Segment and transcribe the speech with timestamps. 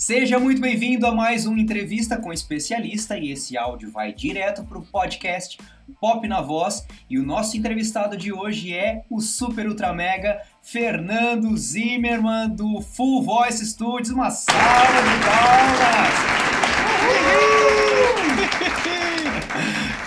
[0.00, 4.78] Seja muito bem-vindo a mais uma entrevista com especialista e esse áudio vai direto para
[4.78, 5.58] o podcast
[6.00, 11.54] Pop na Voz e o nosso entrevistado de hoje é o super ultra mega Fernando
[11.54, 14.08] Zimmermann do Full Voice Studios.
[14.08, 16.14] Uma salva de palmas!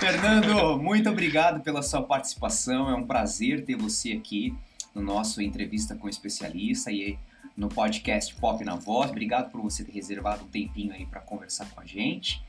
[0.00, 2.90] Fernando, muito obrigado pela sua participação.
[2.90, 4.52] É um prazer ter você aqui
[4.92, 7.16] no nosso entrevista com especialista e
[7.56, 9.10] no podcast Pop na Voz.
[9.10, 12.42] Obrigado por você ter reservado um tempinho aí para conversar com a gente.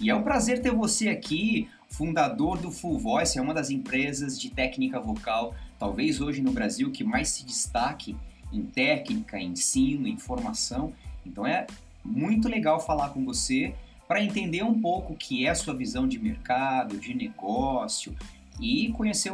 [0.00, 4.38] E é um prazer ter você aqui, fundador do Full Voice, é uma das empresas
[4.38, 8.14] de técnica vocal, talvez hoje no Brasil, que mais se destaque
[8.52, 10.92] em técnica, ensino, informação.
[11.24, 11.66] Então é
[12.04, 13.74] muito legal falar com você
[14.06, 18.14] para entender um pouco o que é a sua visão de mercado, de negócio,
[18.60, 19.32] e conhecer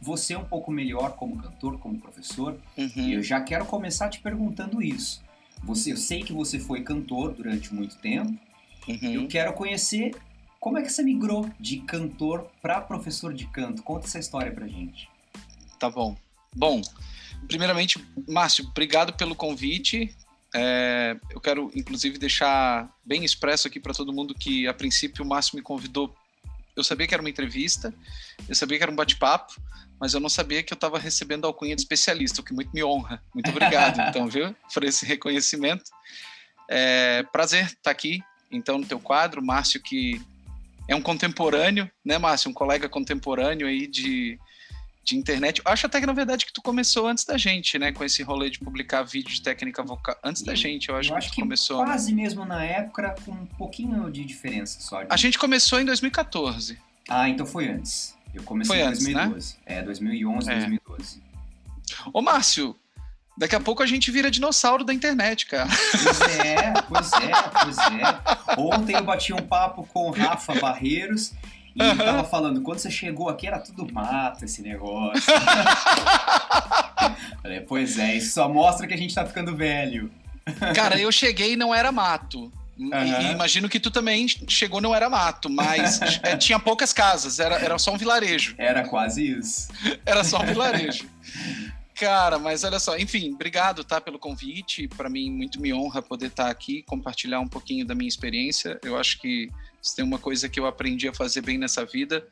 [0.00, 2.58] você um pouco melhor como cantor, como professor.
[2.76, 2.90] Uhum.
[2.96, 5.22] E eu já quero começar te perguntando isso.
[5.62, 8.38] Você, eu sei que você foi cantor durante muito tempo.
[8.88, 9.12] Uhum.
[9.12, 10.14] Eu quero conhecer
[10.60, 13.82] como é que você migrou de cantor para professor de canto.
[13.82, 15.08] Conta essa história pra gente.
[15.78, 16.16] Tá bom.
[16.54, 16.80] Bom,
[17.46, 20.14] primeiramente, Márcio, obrigado pelo convite.
[20.54, 25.28] É, eu quero, inclusive, deixar bem expresso aqui para todo mundo que, a princípio, o
[25.28, 26.14] Márcio me convidou
[26.76, 27.94] eu sabia que era uma entrevista,
[28.48, 29.54] eu sabia que era um bate-papo,
[30.00, 32.70] mas eu não sabia que eu estava recebendo a alcunha de especialista, o que muito
[32.74, 33.22] me honra.
[33.32, 35.90] Muito obrigado, então, viu, por esse reconhecimento.
[36.68, 40.20] É, prazer estar tá aqui, então, no teu quadro, Márcio, que
[40.88, 44.38] é um contemporâneo, né, Márcio, um colega contemporâneo aí de
[45.04, 45.60] de internet.
[45.64, 47.92] Eu acho até que, na verdade, que tu começou antes da gente, né?
[47.92, 50.16] Com esse rolê de publicar vídeo de técnica vocal.
[50.24, 51.80] Antes da gente, eu acho, eu acho que, que começou.
[51.80, 51.84] Né?
[51.84, 55.02] Quase mesmo na época, com um pouquinho de diferença só.
[55.02, 55.08] De...
[55.10, 56.78] A gente começou em 2014.
[57.08, 58.16] Ah, então foi antes.
[58.34, 59.34] Eu comecei foi em 2012.
[59.34, 59.78] Antes, né?
[59.78, 60.54] É, 2011, é.
[60.54, 61.22] 2012.
[62.12, 62.76] Ô, Márcio,
[63.36, 65.68] Daqui a pouco a gente vira dinossauro da internet, cara.
[65.90, 67.32] Pois é, pois é,
[67.64, 68.60] pois é.
[68.60, 71.32] Ontem eu bati um papo com o Rafa Barreiros
[71.74, 71.96] e uhum.
[71.96, 75.22] tava falando, quando você chegou aqui era tudo mato esse negócio.
[77.42, 80.10] Falei, pois é, isso só mostra que a gente tá ficando velho.
[80.74, 82.52] Cara, eu cheguei e não era mato.
[82.78, 82.90] Uhum.
[82.92, 87.56] E, imagino que tu também chegou não era mato, mas é, tinha poucas casas, era,
[87.56, 88.54] era só um vilarejo.
[88.58, 89.68] Era quase isso.
[90.04, 91.08] Era só um vilarejo.
[91.94, 94.88] Cara, mas olha só, enfim, obrigado, tá, pelo convite.
[94.88, 98.78] Para mim, muito me honra poder estar tá aqui, compartilhar um pouquinho da minha experiência.
[98.82, 99.48] Eu acho que
[99.84, 102.26] se tem uma coisa que eu aprendi a fazer bem nessa vida,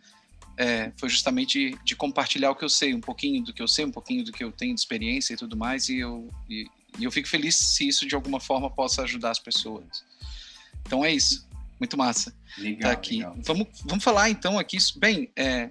[0.57, 3.85] é, foi justamente de compartilhar o que eu sei, um pouquinho do que eu sei,
[3.85, 5.91] um pouquinho do que eu tenho de experiência e tudo mais.
[5.91, 6.67] E eu, e,
[6.99, 10.03] e eu fico feliz se isso de alguma forma possa ajudar as pessoas.
[10.87, 11.47] Então é isso.
[11.79, 12.35] Muito massa.
[12.57, 13.17] Legal, tá aqui.
[13.19, 13.37] Legal.
[13.45, 14.79] Vamos, vamos falar então aqui.
[14.97, 15.71] Bem, é,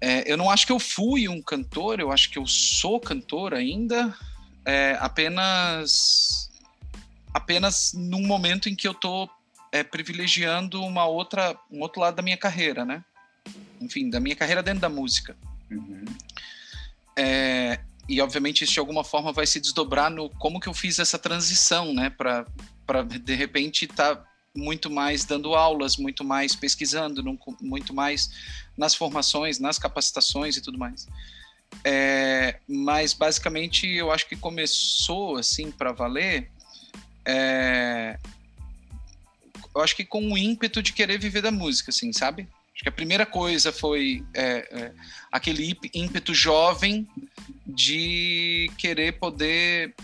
[0.00, 3.52] é, eu não acho que eu fui um cantor, eu acho que eu sou cantor
[3.52, 4.16] ainda,
[4.64, 6.50] é, apenas
[7.34, 9.28] apenas num momento em que eu tô
[9.72, 13.04] é, privilegiando uma outra um outro lado da minha carreira, né?
[13.80, 15.36] Enfim, da minha carreira dentro da música.
[15.70, 16.04] Uhum.
[17.16, 20.98] É, e obviamente isso de alguma forma vai se desdobrar no como que eu fiz
[20.98, 22.10] essa transição, né?
[22.10, 22.46] Para
[22.86, 24.24] para de repente estar tá
[24.54, 27.22] muito mais dando aulas, muito mais pesquisando,
[27.60, 28.30] muito mais
[28.76, 31.06] nas formações, nas capacitações e tudo mais.
[31.84, 36.50] É, mas basicamente eu acho que começou assim para valer.
[37.24, 38.18] É,
[39.76, 42.48] eu acho que com o ímpeto de querer viver da música, assim, sabe?
[42.74, 44.92] Acho que a primeira coisa foi é, é
[45.30, 47.06] aquele ímpeto jovem
[47.66, 49.94] de querer poder,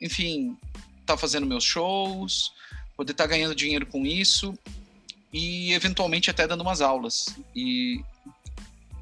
[0.00, 0.56] enfim,
[1.00, 2.52] estar tá fazendo meus shows,
[2.96, 4.58] poder estar tá ganhando dinheiro com isso
[5.32, 7.36] e eventualmente até dando umas aulas.
[7.54, 8.02] E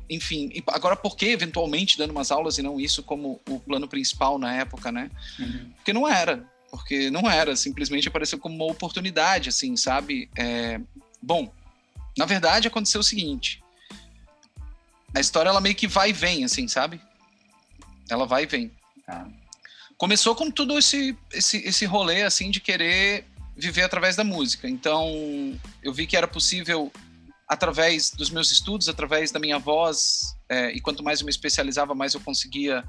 [0.08, 4.38] enfim, agora por que eventualmente dando umas aulas e não isso como o plano principal
[4.38, 5.10] na época, né?
[5.38, 5.70] Uhum.
[5.76, 10.30] Porque não era, porque não era, simplesmente apareceu como uma oportunidade, assim, sabe?
[10.36, 10.80] É...
[11.20, 11.52] Bom,
[12.16, 13.62] na verdade aconteceu o seguinte,
[15.14, 17.00] a história ela meio que vai e vem, assim, sabe?
[18.08, 18.70] Ela vai e vem.
[19.04, 19.28] Tá.
[19.98, 23.26] Começou com tudo esse, esse, esse rolê, assim, de querer
[23.56, 24.68] viver através da música.
[24.68, 26.90] Então, eu vi que era possível,
[27.46, 31.94] através dos meus estudos, através da minha voz, é, e quanto mais eu me especializava,
[31.94, 32.84] mais eu conseguia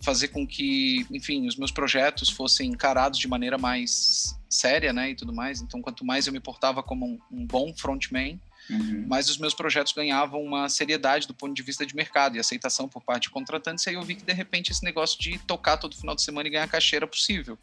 [0.00, 5.14] fazer com que, enfim, os meus projetos fossem encarados de maneira mais séria, né, e
[5.14, 5.60] tudo mais.
[5.60, 9.04] Então, quanto mais eu me portava como um, um bom frontman, uhum.
[9.06, 12.88] mais os meus projetos ganhavam uma seriedade do ponto de vista de mercado e aceitação
[12.88, 13.84] por parte de contratantes.
[13.86, 16.48] E aí eu vi que, de repente, esse negócio de tocar todo final de semana
[16.48, 17.58] e ganhar caixeira possível.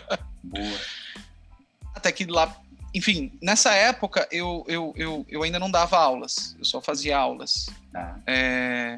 [0.42, 0.80] Boa.
[1.94, 2.56] Até que lá,
[2.94, 7.68] enfim, nessa época eu, eu, eu, eu ainda não dava aulas, eu só fazia aulas.
[7.94, 8.18] Ah.
[8.26, 8.96] É,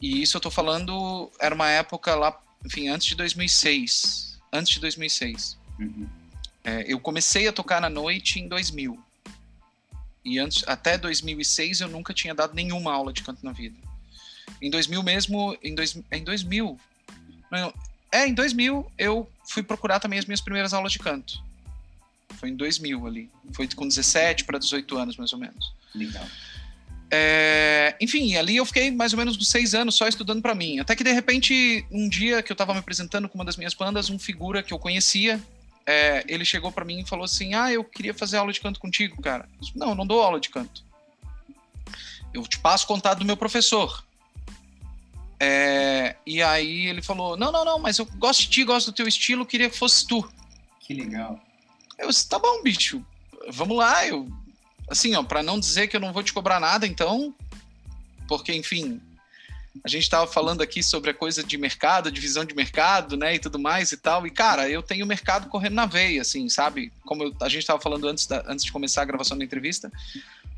[0.00, 4.38] e isso eu tô falando, era uma época lá, enfim, antes de 2006.
[4.52, 5.58] Antes de 2006.
[5.78, 6.08] Uhum.
[6.64, 8.98] É, eu comecei a tocar na noite em 2000.
[10.24, 13.76] E antes, até 2006 eu nunca tinha dado nenhuma aula de canto na vida.
[14.60, 16.78] Em 2000 mesmo, em, dois, em 2000,
[17.50, 17.72] não,
[18.10, 21.40] é, em 2000 eu fui procurar também as minhas primeiras aulas de canto.
[22.36, 23.30] Foi em 2000 ali.
[23.52, 25.72] Foi com 17 para 18 anos, mais ou menos.
[25.94, 26.26] Legal.
[27.10, 30.80] É, enfim, ali eu fiquei mais ou menos uns seis anos só estudando para mim.
[30.80, 33.74] Até que de repente, um dia que eu estava me apresentando com uma das minhas
[33.74, 35.40] bandas, um figura que eu conhecia,
[35.86, 38.80] é, ele chegou para mim e falou assim: Ah, eu queria fazer aula de canto
[38.80, 39.48] contigo, cara.
[39.54, 40.84] Eu disse, não, eu não dou aula de canto.
[42.34, 44.04] Eu te passo contato do meu professor.
[45.38, 48.94] É, e aí ele falou: Não, não, não, mas eu gosto de ti, gosto do
[48.94, 50.28] teu estilo, queria que fosse tu.
[50.80, 51.38] Que legal.
[51.96, 53.04] Eu disse: Tá bom, bicho,
[53.50, 54.04] vamos lá.
[54.06, 54.28] Eu,
[54.88, 57.34] assim, ó, para não dizer que eu não vou te cobrar nada, então,
[58.28, 59.00] porque, enfim,
[59.84, 63.34] a gente estava falando aqui sobre a coisa de mercado, de visão de mercado, né,
[63.34, 64.26] e tudo mais e tal.
[64.26, 66.92] E, cara, eu tenho o mercado correndo na veia, assim, sabe?
[67.04, 69.90] Como eu, a gente estava falando antes, da, antes de começar a gravação da entrevista,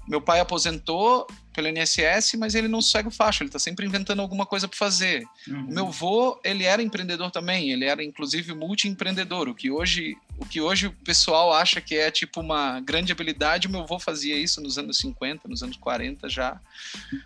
[0.06, 1.26] meu pai aposentou
[1.58, 4.78] pelo INSS, mas ele não segue o facho, ele está sempre inventando alguma coisa para
[4.78, 5.24] fazer.
[5.48, 5.64] Uhum.
[5.64, 10.46] O meu avô, ele era empreendedor também, ele era inclusive multi-empreendedor, o que hoje o
[10.46, 14.36] que hoje o pessoal acha que é tipo uma grande habilidade, o meu avô fazia
[14.36, 16.60] isso nos anos 50, nos anos 40 já,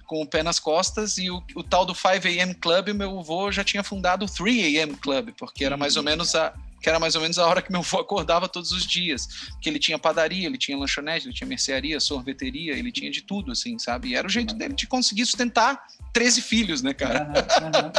[0.07, 3.53] com o pé nas costas, e o, o tal do 5 AM Club, meu avô
[3.53, 6.99] já tinha fundado o 3 AM Club, porque era mais ou menos a, que era
[6.99, 9.29] mais ou menos a hora que meu avô acordava todos os dias.
[9.61, 13.53] Que ele tinha padaria, ele tinha lanchonete, ele tinha mercearia, sorveteria, ele tinha de tudo,
[13.53, 14.09] assim, sabe?
[14.09, 15.81] E era o jeito dele de conseguir sustentar
[16.13, 17.25] 13 filhos, né, cara?
[17.25, 17.93] Uhum, uhum.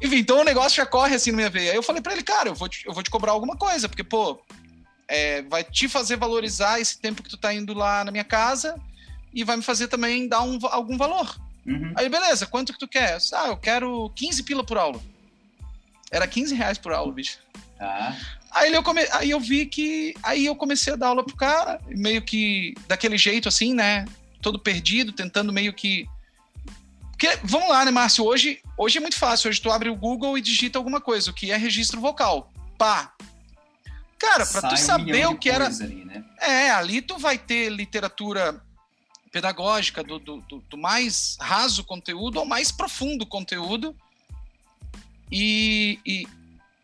[0.02, 1.72] Enfim, então o negócio já corre assim na minha veia.
[1.72, 3.86] Aí eu falei para ele, cara, eu vou, te, eu vou te cobrar alguma coisa,
[3.86, 4.40] porque, pô,
[5.06, 8.80] é, vai te fazer valorizar esse tempo que tu tá indo lá na minha casa
[9.34, 11.38] e vai me fazer também dar um, algum valor.
[11.66, 11.92] Uhum.
[11.96, 13.18] Aí, beleza, quanto que tu quer?
[13.34, 15.00] Ah, eu quero 15 pila por aula.
[16.10, 17.38] Era 15 reais por aula, bicho.
[17.78, 18.16] Tá.
[18.50, 19.06] Aí eu, come...
[19.12, 20.14] aí eu vi que.
[20.22, 24.06] Aí eu comecei a dar aula pro cara, meio que daquele jeito assim, né?
[24.40, 26.06] Todo perdido, tentando meio que.
[27.10, 28.24] Porque, vamos lá, né, Márcio?
[28.24, 29.48] Hoje, hoje é muito fácil.
[29.48, 32.52] Hoje tu abre o Google e digita alguma coisa, o que é registro vocal.
[32.78, 33.12] Pá!
[34.18, 35.66] Cara, para tu saber um o que era.
[35.66, 36.24] Ali, né?
[36.40, 38.60] É, ali tu vai ter literatura
[39.30, 43.94] pedagógica do, do, do, do mais raso conteúdo ao mais profundo conteúdo.
[45.30, 46.26] E, e,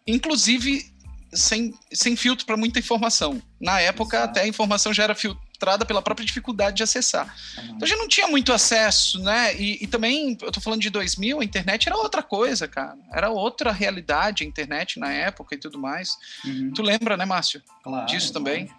[0.06, 0.92] inclusive
[1.32, 3.42] sem, sem filtro para muita informação.
[3.60, 4.30] Na época, Exato.
[4.30, 7.34] até a informação já era filtrada pela própria dificuldade de acessar.
[7.56, 7.64] Uhum.
[7.64, 9.54] Então a gente não tinha muito acesso, né?
[9.56, 12.98] E, e, também, eu tô falando de 2000, a internet era outra coisa, cara.
[13.12, 16.10] Era outra realidade a internet na época e tudo mais.
[16.44, 16.72] Uhum.
[16.74, 17.62] Tu lembra, né, Márcio?
[17.82, 18.70] Claro, disso também.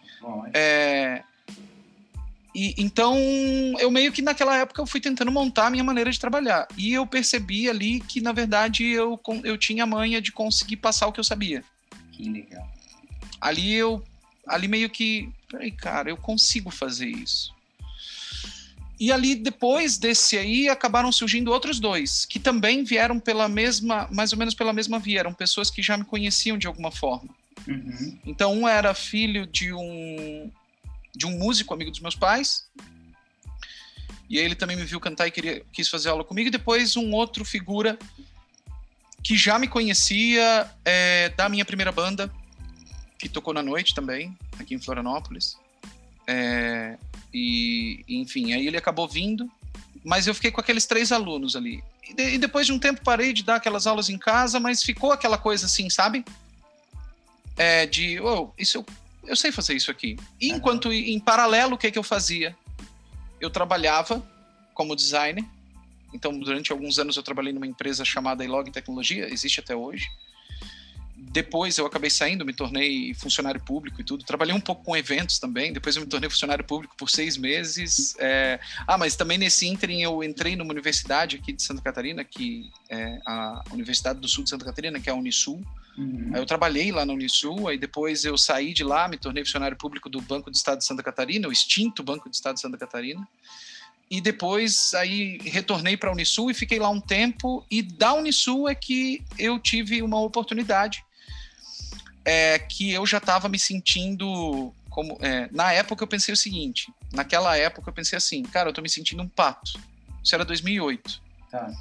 [0.54, 1.24] É,
[2.56, 3.18] e, então,
[3.80, 6.68] eu meio que naquela época eu fui tentando montar a minha maneira de trabalhar.
[6.78, 11.08] E eu percebi ali que, na verdade, eu, eu tinha a manha de conseguir passar
[11.08, 11.64] o que eu sabia.
[12.12, 12.68] Que legal.
[13.42, 14.04] Ali eu.
[14.48, 15.30] Ali meio que.
[15.50, 17.54] Peraí, cara, eu consigo fazer isso.
[19.00, 24.32] E ali, depois desse aí, acabaram surgindo outros dois, que também vieram pela mesma, mais
[24.32, 27.30] ou menos pela mesma via, eram pessoas que já me conheciam de alguma forma.
[27.68, 28.18] Uhum.
[28.26, 30.52] Então, um era filho de um,
[31.16, 32.68] de um músico amigo dos meus pais.
[34.30, 36.48] E ele também me viu cantar e queria, quis fazer aula comigo.
[36.48, 37.98] E depois um outro figura
[39.24, 42.32] que já me conhecia é, da minha primeira banda,
[43.18, 45.58] que tocou na noite também, aqui em Florianópolis.
[46.28, 46.98] É,
[47.34, 49.50] e, enfim, aí ele acabou vindo,
[50.04, 51.82] mas eu fiquei com aqueles três alunos ali.
[52.10, 54.84] E, de, e, depois de um tempo parei de dar aquelas aulas em casa, mas
[54.84, 56.26] ficou aquela coisa assim, sabe?
[57.56, 58.86] É, de, oh, isso eu
[59.26, 60.18] eu sei fazer isso aqui.
[60.40, 62.56] E enquanto em paralelo, o que, que eu fazia?
[63.40, 64.26] Eu trabalhava
[64.74, 65.44] como designer.
[66.14, 70.08] Então, durante alguns anos eu trabalhei numa empresa chamada Ilog Tecnologia, existe até hoje.
[71.32, 74.24] Depois eu acabei saindo, me tornei funcionário público e tudo.
[74.24, 75.72] Trabalhei um pouco com eventos também.
[75.72, 78.16] Depois eu me tornei funcionário público por seis meses.
[78.20, 78.60] É...
[78.88, 83.20] Ah, mas também nesse ínterim eu entrei numa universidade aqui de Santa Catarina, que é
[83.26, 85.62] a Universidade do Sul de Santa Catarina, que é a Unisul.
[85.98, 86.32] Uhum.
[86.34, 89.78] Aí eu trabalhei lá na Unisul, aí depois eu saí de lá, me tornei funcionário
[89.78, 92.78] público do Banco do Estado de Santa Catarina, o extinto Banco do Estado de Santa
[92.78, 93.28] Catarina.
[94.10, 97.66] E depois aí retornei para a Unisul e fiquei lá um tempo.
[97.72, 101.04] E da Unisul é que eu tive uma oportunidade
[102.26, 106.92] é, que eu já estava me sentindo como é, na época eu pensei o seguinte,
[107.12, 109.74] naquela época eu pensei assim, cara, eu estou me sentindo um pato.
[110.24, 111.22] Isso era 2008.
[111.50, 111.72] Tá.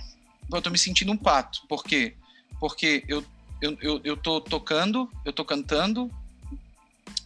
[0.51, 2.15] Eu estou me sentindo um pato, por quê?
[2.59, 3.25] Porque eu
[3.63, 6.11] eu, eu, eu tô tocando, eu tô cantando,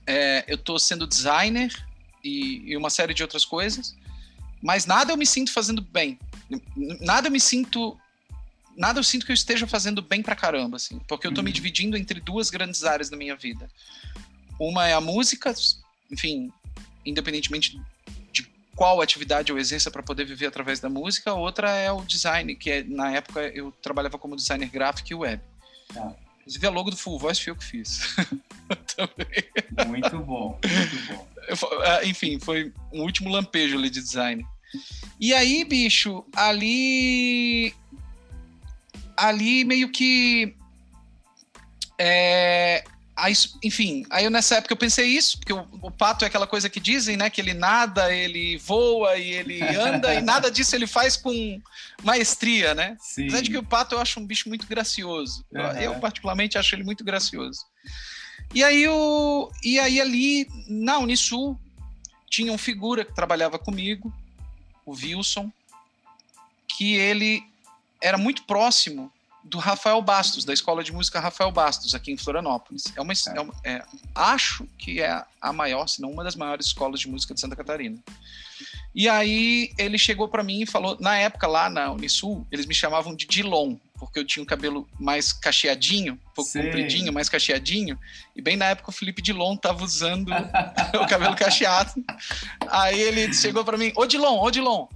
[0.07, 1.73] é, eu tô sendo designer
[2.23, 3.97] e, e, uma série de outras coisas,
[4.63, 6.19] mas nada eu me sinto fazendo bem.
[7.01, 7.99] Nada eu me sinto.
[8.77, 11.47] Nada eu sinto que eu esteja fazendo bem pra caramba, assim, porque eu tô uhum.
[11.47, 13.71] me dividindo entre duas grandes áreas da minha vida.
[14.59, 15.55] Uma é a música,
[16.11, 16.53] enfim,
[17.05, 17.81] independentemente
[18.33, 22.55] de qual atividade eu exerça para poder viver através da música, outra é o design,
[22.55, 25.43] que é, na época eu trabalhava como designer gráfico e web.
[25.93, 26.15] Tá.
[26.41, 28.15] Inclusive a logo do Full Voice foi eu que fiz.
[29.89, 31.29] muito bom, muito bom.
[31.83, 34.47] É, enfim, foi um último lampejo ali de design.
[35.19, 37.75] E aí, bicho, ali.
[39.17, 40.55] Ali meio que.
[41.99, 42.85] É,
[43.17, 43.33] Aí,
[43.65, 46.69] enfim, aí eu, nessa época eu pensei isso, porque o, o, pato é aquela coisa
[46.69, 47.31] que dizem, né?
[47.31, 51.59] Que ele nada, ele voa e ele anda, e nada disso ele faz com
[52.05, 52.95] maestria, né?
[53.01, 53.23] Sim.
[53.23, 55.43] Apesar de que o pato eu acho um bicho muito gracioso.
[55.51, 55.81] Uhum.
[55.81, 57.65] Eu, particularmente, acho ele muito gracioso.
[58.55, 61.59] E aí, o, e aí ali na Unisul
[62.29, 64.13] tinha um figura que trabalhava comigo,
[64.85, 65.51] o Wilson,
[66.69, 67.43] que ele
[68.01, 69.13] era muito próximo
[69.47, 72.85] do Rafael Bastos, da Escola de Música Rafael Bastos, aqui em Florianópolis.
[72.97, 73.83] É uma, é uma é,
[74.15, 77.55] acho que é a maior, se não uma das maiores escolas de música de Santa
[77.55, 77.99] Catarina.
[78.95, 82.75] E aí ele chegou para mim e falou, na época lá na Unisul, eles me
[82.75, 86.63] chamavam de Dilon, porque eu tinha um cabelo mais cacheadinho, um pouco Sim.
[86.63, 87.99] compridinho, mais cacheadinho.
[88.35, 90.31] E bem na época o Felipe Dilon tava usando
[91.01, 91.93] o cabelo cacheado.
[92.69, 94.89] Aí ele chegou para mim, ô Dilon, ô Dilon,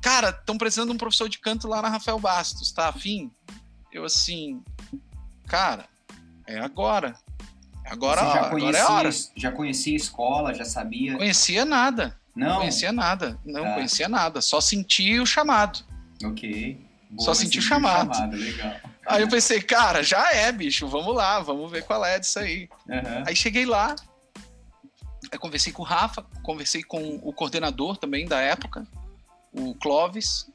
[0.00, 3.30] cara, estão precisando de um professor de canto lá na Rafael Bastos, tá afim?
[3.92, 4.62] Eu assim,
[5.46, 5.86] cara,
[6.46, 7.14] é agora.
[7.84, 9.10] É agora, Você já conhecia, agora é a hora.
[9.36, 11.16] Já conhecia a escola, já sabia?
[11.16, 12.18] Conhecia nada.
[12.34, 13.38] Não, não conhecia nada.
[13.44, 13.74] Não ah.
[13.74, 14.40] conhecia nada.
[14.40, 15.80] Só senti o chamado.
[16.24, 16.78] Ok.
[17.10, 18.14] Boa, Só senti o chamado.
[18.14, 18.36] chamado.
[18.36, 18.76] Legal.
[19.06, 22.68] Aí eu pensei, cara, já é, bicho, vamos lá, vamos ver qual é disso aí.
[22.88, 23.24] Uhum.
[23.26, 23.96] Aí cheguei lá,
[25.32, 28.86] aí conversei com o Rafa, conversei com o coordenador também da época,
[29.52, 30.46] o Clóvis,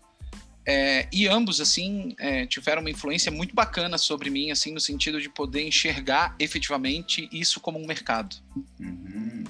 [0.67, 5.21] é, e ambos, assim, é, tiveram uma influência muito bacana sobre mim, assim, no sentido
[5.21, 8.35] de poder enxergar efetivamente isso como um mercado.
[8.79, 9.43] Uhum.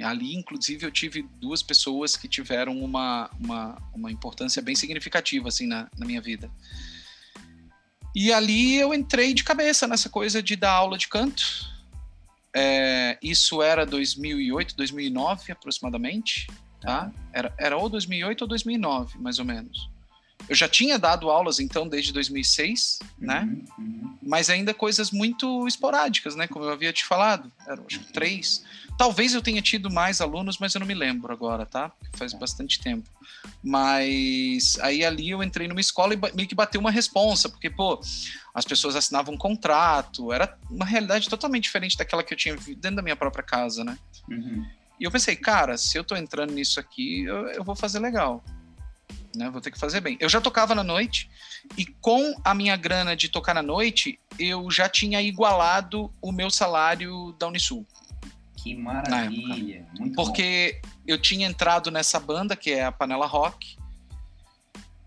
[0.00, 5.66] Ali, inclusive, eu tive duas pessoas que tiveram uma, uma, uma importância bem significativa, assim,
[5.66, 6.50] na, na minha vida.
[8.14, 11.70] E ali eu entrei de cabeça nessa coisa de dar aula de canto.
[12.54, 16.46] É, isso era 2008, 2009 aproximadamente,
[16.82, 17.10] tá?
[17.32, 19.88] Era, era ou 2008 ou 2009, mais ou menos.
[20.48, 23.40] Eu já tinha dado aulas, então, desde 2006, né?
[23.40, 23.62] uhum, né?
[23.78, 24.18] Uhum.
[24.22, 26.48] Mas ainda coisas muito esporádicas, né?
[26.48, 27.50] Como eu havia te falado.
[27.66, 28.64] Eram, acho que três.
[28.98, 31.90] Talvez eu tenha tido mais alunos, mas eu não me lembro agora, tá?
[32.14, 33.08] Faz bastante tempo.
[33.62, 38.00] Mas aí ali eu entrei numa escola e meio que bateu uma responsa, porque, pô,
[38.54, 42.96] as pessoas assinavam um contrato, era uma realidade totalmente diferente daquela que eu tinha dentro
[42.96, 43.98] da minha própria casa, né?
[44.28, 44.66] Uhum.
[45.00, 48.42] E eu pensei, cara, se eu tô entrando nisso aqui, eu, eu vou fazer legal
[49.36, 49.50] né?
[49.50, 50.16] Vou ter que fazer bem.
[50.20, 51.30] Eu já tocava na noite
[51.76, 56.50] e com a minha grana de tocar na noite, eu já tinha igualado o meu
[56.50, 57.86] salário da Unisul.
[58.56, 59.86] Que maravilha!
[59.98, 60.90] Muito Porque bom.
[61.06, 63.76] eu tinha entrado nessa banda que é a Panela Rock.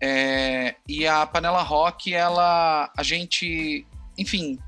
[0.02, 3.88] É, e a Panela Rock, ela, a gente,
[4.18, 4.60] enfim,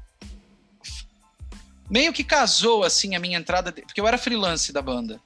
[1.90, 5.20] meio que casou assim a minha entrada, porque eu era freelance da banda.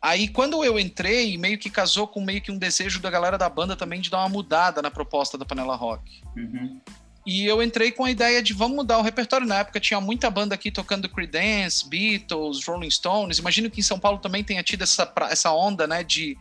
[0.00, 3.48] Aí, quando eu entrei, meio que casou com meio que um desejo da galera da
[3.48, 6.22] banda também de dar uma mudada na proposta da Panela Rock.
[6.36, 6.80] Uhum.
[7.26, 9.46] E eu entrei com a ideia de vamos mudar o repertório.
[9.46, 13.38] Na época tinha muita banda aqui tocando Creedence, Beatles, Rolling Stones.
[13.38, 16.38] Imagino que em São Paulo também tenha tido essa, essa onda, né, de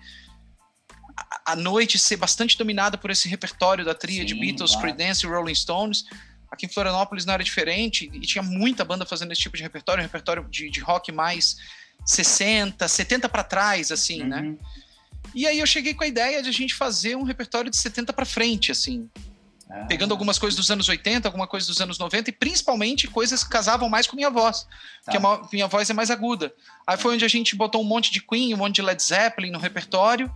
[1.46, 4.94] a noite ser bastante dominada por esse repertório da tria de Beatles, claro.
[4.96, 6.06] Creedence e Rolling Stones.
[6.52, 10.02] Aqui em Florianópolis não era diferente e tinha muita banda fazendo esse tipo de repertório,
[10.02, 11.58] repertório de, de rock mais
[12.06, 14.38] 60, 70 para trás, assim, né?
[14.38, 14.52] uhum.
[14.52, 14.58] né?
[15.36, 18.14] E aí eu cheguei com a ideia de a gente fazer um repertório de 70
[18.14, 19.10] para frente, assim.
[19.70, 19.86] Ah.
[19.86, 23.50] Pegando algumas coisas dos anos 80, alguma coisa dos anos 90 e principalmente coisas que
[23.50, 24.66] casavam mais com minha voz,
[25.06, 25.12] tá.
[25.12, 26.54] que a minha voz é mais aguda.
[26.86, 29.52] Aí foi onde a gente botou um monte de Queen, um monte de Led Zeppelin
[29.52, 30.32] no repertório.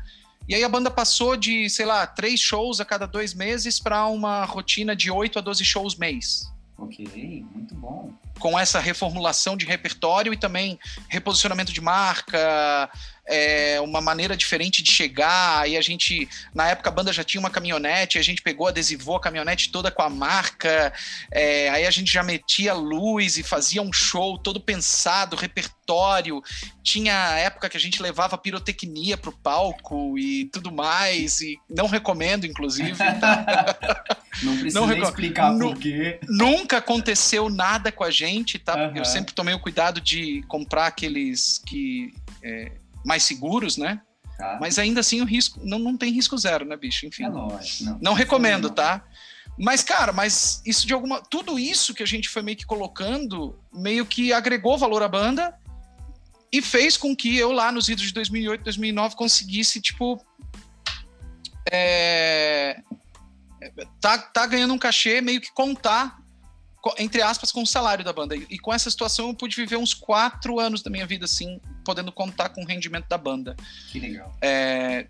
[0.48, 4.05] E aí a banda passou de, sei lá, três shows a cada dois meses para
[4.07, 6.51] uma rotina de 8 a 12 shows mês.
[6.77, 8.12] Ok, muito bom.
[8.39, 12.89] Com essa reformulação de repertório e também reposicionamento de marca,
[13.27, 15.61] é, uma maneira diferente de chegar.
[15.61, 19.15] Aí a gente, na época, a banda já tinha uma caminhonete, a gente pegou, adesivou
[19.15, 20.93] a caminhonete toda com a marca.
[21.31, 26.41] É, aí a gente já metia luz e fazia um show todo pensado, repertório.
[26.83, 31.41] Tinha época que a gente levava pirotecnia pro palco e tudo mais.
[31.41, 32.95] E não recomendo, inclusive.
[32.95, 33.45] Tá?
[34.41, 36.19] não precisa não explicar por quê.
[36.27, 38.75] Nunca aconteceu nada com a gente, tá?
[38.75, 38.97] Uhum.
[38.97, 42.13] Eu sempre tomei o cuidado de comprar aqueles que.
[42.43, 42.71] É,
[43.05, 44.01] mais seguros, né?
[44.38, 44.58] Tá.
[44.60, 47.05] Mas ainda assim o risco não, não tem risco zero, né, bicho?
[47.05, 47.25] Enfim.
[47.25, 48.00] É lógico, não.
[48.01, 48.75] não recomendo, não.
[48.75, 49.03] tá?
[49.58, 51.22] Mas, cara, mas isso de alguma.
[51.22, 55.55] Tudo isso que a gente foi meio que colocando, meio que agregou valor à banda
[56.51, 60.24] e fez com que eu lá nos idos de 2008, 2009 conseguisse tipo
[61.72, 62.81] é,
[64.01, 66.20] tá, tá ganhando um cachê meio que contar
[66.97, 68.35] entre aspas, com o salário da banda.
[68.35, 72.11] E com essa situação eu pude viver uns quatro anos da minha vida, assim, podendo
[72.11, 73.55] contar com o rendimento da banda.
[73.91, 74.35] Que legal.
[74.41, 75.07] É,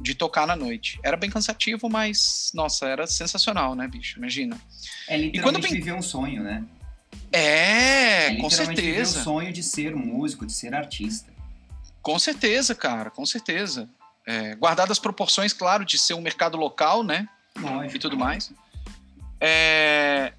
[0.00, 0.98] de tocar na noite.
[1.02, 4.18] Era bem cansativo, mas, nossa, era sensacional, né, bicho?
[4.18, 4.60] Imagina.
[5.08, 5.72] É literalmente e quando...
[5.72, 6.64] viver um sonho, né?
[7.32, 8.80] É, é com certeza.
[8.82, 11.32] Viver um sonho de ser músico, de ser artista.
[12.00, 13.88] Com certeza, cara, com certeza.
[14.26, 17.28] É, guardado as proporções, claro, de ser um mercado local, né?
[17.56, 17.96] Lógico.
[17.96, 18.52] E tudo mais.
[19.40, 20.32] É,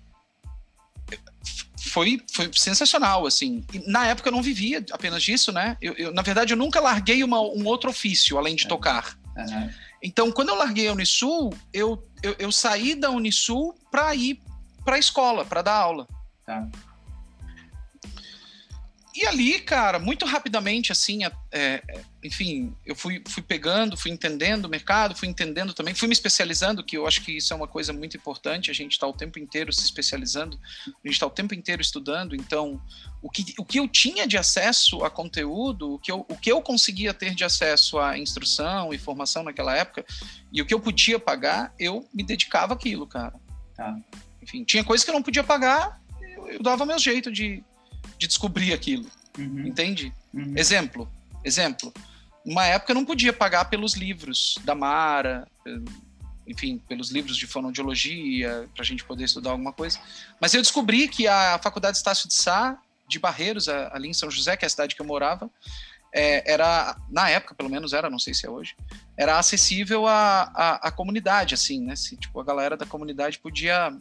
[1.93, 3.63] foi, foi sensacional, assim.
[3.71, 5.77] E na época eu não vivia apenas disso, né?
[5.79, 8.67] Eu, eu na verdade, eu nunca larguei uma, um outro ofício além de é.
[8.67, 9.15] tocar.
[9.37, 9.69] Uhum.
[10.01, 14.41] Então, quando eu larguei a Unisul, eu, eu, eu saí da Unisul para ir
[14.83, 16.07] para a escola, para dar aula.
[16.45, 16.67] Tá.
[19.15, 21.83] E ali, cara, muito rapidamente, assim, é, é,
[22.23, 26.83] enfim, eu fui, fui pegando, fui entendendo o mercado, fui entendendo também, fui me especializando,
[26.83, 29.39] que eu acho que isso é uma coisa muito importante, a gente está o tempo
[29.39, 32.81] inteiro se especializando, a gente está o tempo inteiro estudando, então,
[33.21, 36.51] o que, o que eu tinha de acesso a conteúdo, o que, eu, o que
[36.51, 40.05] eu conseguia ter de acesso à instrução e formação naquela época,
[40.51, 43.33] e o que eu podia pagar, eu me dedicava àquilo, cara.
[43.75, 43.95] Tá.
[44.41, 47.63] Enfim, tinha coisas que eu não podia pagar, eu, eu dava meu jeito de
[48.17, 49.05] de descobrir aquilo.
[49.37, 49.67] Uhum.
[49.67, 50.13] Entende?
[50.33, 50.53] Uhum.
[50.55, 51.09] Exemplo,
[51.43, 51.93] exemplo.
[52.45, 55.47] Uma época não podia pagar pelos livros da Mara,
[56.45, 59.99] enfim, pelos livros de fonoaudiologia, para a gente poder estudar alguma coisa.
[60.41, 64.57] Mas eu descobri que a Faculdade Estácio de Sá, de Barreiros, ali em São José,
[64.57, 65.49] que é a cidade que eu morava,
[66.13, 68.75] é, era, na época, pelo menos era, não sei se é hoje,
[69.17, 71.95] era acessível à, à, à comunidade, assim, né?
[71.95, 73.97] Se, tipo, a galera da comunidade podia,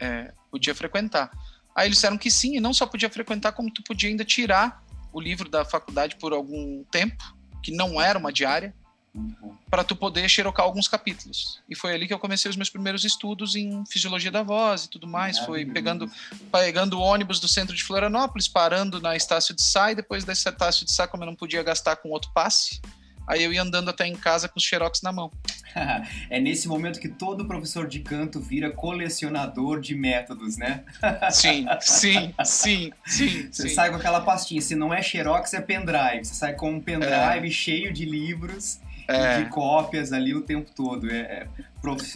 [0.00, 1.30] é, podia frequentar.
[1.74, 4.82] Aí eles disseram que sim, e não só podia frequentar, como tu podia ainda tirar
[5.12, 7.35] o livro da faculdade por algum tempo,
[7.66, 8.72] que não era uma diária,
[9.12, 9.56] uhum.
[9.68, 11.60] para tu poder xerocar alguns capítulos.
[11.68, 14.88] E foi ali que eu comecei os meus primeiros estudos em fisiologia da voz e
[14.88, 15.36] tudo mais.
[15.40, 16.08] Foi pegando,
[16.52, 20.32] pegando o ônibus do centro de Florianópolis, parando na Estácio de Sá, e depois da
[20.32, 22.80] Estácio de Sá, como eu não podia gastar com outro passe,
[23.26, 25.30] Aí eu ia andando até em casa com os xerox na mão.
[26.30, 30.84] é nesse momento que todo professor de canto vira colecionador de métodos, né?
[31.30, 33.48] sim, sim, sim, sim.
[33.50, 33.74] Você sim.
[33.74, 34.60] sai com aquela pastinha.
[34.60, 36.24] Se não é xerox, é pendrive.
[36.24, 37.50] Você sai com um pendrive é.
[37.50, 39.42] cheio de livros é.
[39.42, 41.10] de cópias ali o tempo todo.
[41.10, 41.48] É, é,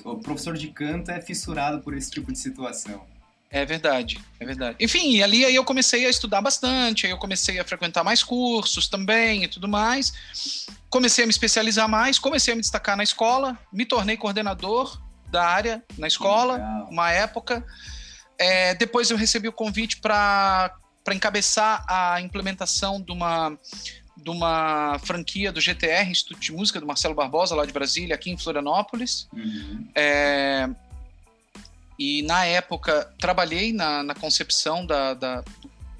[0.04, 3.04] o professor de canto é fissurado por esse tipo de situação.
[3.52, 4.76] É verdade, é verdade.
[4.78, 8.86] Enfim, ali aí eu comecei a estudar bastante, aí eu comecei a frequentar mais cursos
[8.86, 10.66] também e tudo mais.
[10.88, 15.44] Comecei a me especializar mais, comecei a me destacar na escola, me tornei coordenador da
[15.44, 16.58] área na escola,
[16.88, 17.64] uma época.
[18.38, 20.72] É, depois eu recebi o convite para
[21.10, 23.58] encabeçar a implementação de uma,
[24.16, 28.30] de uma franquia do GTR, Instituto de Música do Marcelo Barbosa, lá de Brasília, aqui
[28.30, 29.28] em Florianópolis.
[29.32, 29.88] Uhum.
[29.94, 30.68] É,
[32.00, 35.44] e na época trabalhei na, na concepção da, da,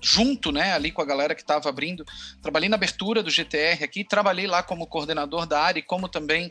[0.01, 2.07] junto, né, ali com a galera que estava abrindo.
[2.41, 6.51] Trabalhei na abertura do GTR aqui, trabalhei lá como coordenador da área e como também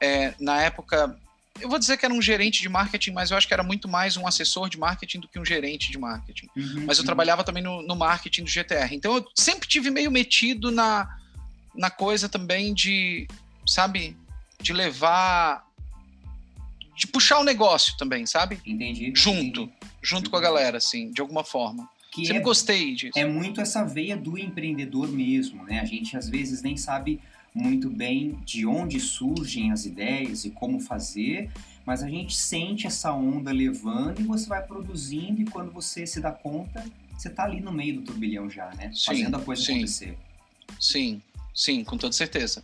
[0.00, 1.14] é, na época
[1.60, 3.86] eu vou dizer que era um gerente de marketing, mas eu acho que era muito
[3.86, 6.48] mais um assessor de marketing do que um gerente de marketing.
[6.56, 7.06] Uhum, mas eu uhum.
[7.06, 8.94] trabalhava também no, no, marketing do GTR.
[8.94, 11.18] Então eu sempre tive meio metido na,
[11.74, 13.26] na coisa também de,
[13.66, 14.16] sabe,
[14.60, 15.65] de levar
[16.96, 18.58] de puxar o negócio também, sabe?
[18.66, 19.12] Entendi.
[19.14, 19.72] Junto, entendi.
[20.02, 21.88] junto com a galera, assim, de alguma forma.
[22.10, 23.18] Que Sempre é, gostei disso.
[23.18, 25.80] É muito essa veia do empreendedor mesmo, né?
[25.80, 27.20] A gente às vezes nem sabe
[27.54, 31.50] muito bem de onde surgem as ideias e como fazer,
[31.84, 36.20] mas a gente sente essa onda levando e você vai produzindo e quando você se
[36.20, 36.84] dá conta,
[37.16, 38.90] você tá ali no meio do turbilhão já, né?
[38.94, 39.72] Sim, Fazendo a coisa sim.
[39.72, 40.18] acontecer.
[40.80, 41.22] Sim,
[41.54, 42.62] sim, com toda certeza.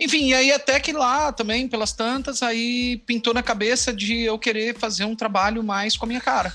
[0.00, 4.38] Enfim, e aí até que lá também, pelas tantas, aí pintou na cabeça de eu
[4.38, 6.54] querer fazer um trabalho mais com a minha cara.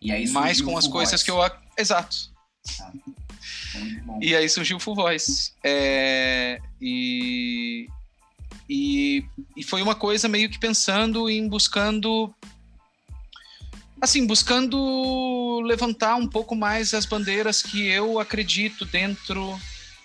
[0.00, 1.24] E aí mais com as coisas voice.
[1.24, 1.38] que eu.
[1.78, 2.16] Exato.
[2.76, 2.92] Tá.
[4.20, 5.52] E aí surgiu o Full Voice.
[5.62, 7.88] É, e,
[8.68, 9.24] e,
[9.56, 12.34] e foi uma coisa meio que pensando em buscando
[14.00, 19.56] assim, buscando levantar um pouco mais as bandeiras que eu acredito dentro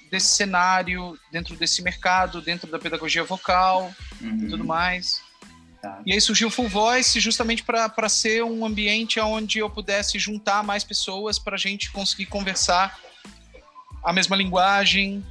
[0.10, 4.38] desse cenário, dentro desse mercado, dentro da pedagogia vocal uhum.
[4.38, 5.22] e tudo mais.
[5.82, 6.02] Tá.
[6.06, 10.63] E aí surgiu o Full Voice justamente para ser um ambiente onde eu pudesse juntar
[10.63, 13.00] mais pessoas para a gente conseguir conversar
[14.04, 15.26] a mesma linguagem,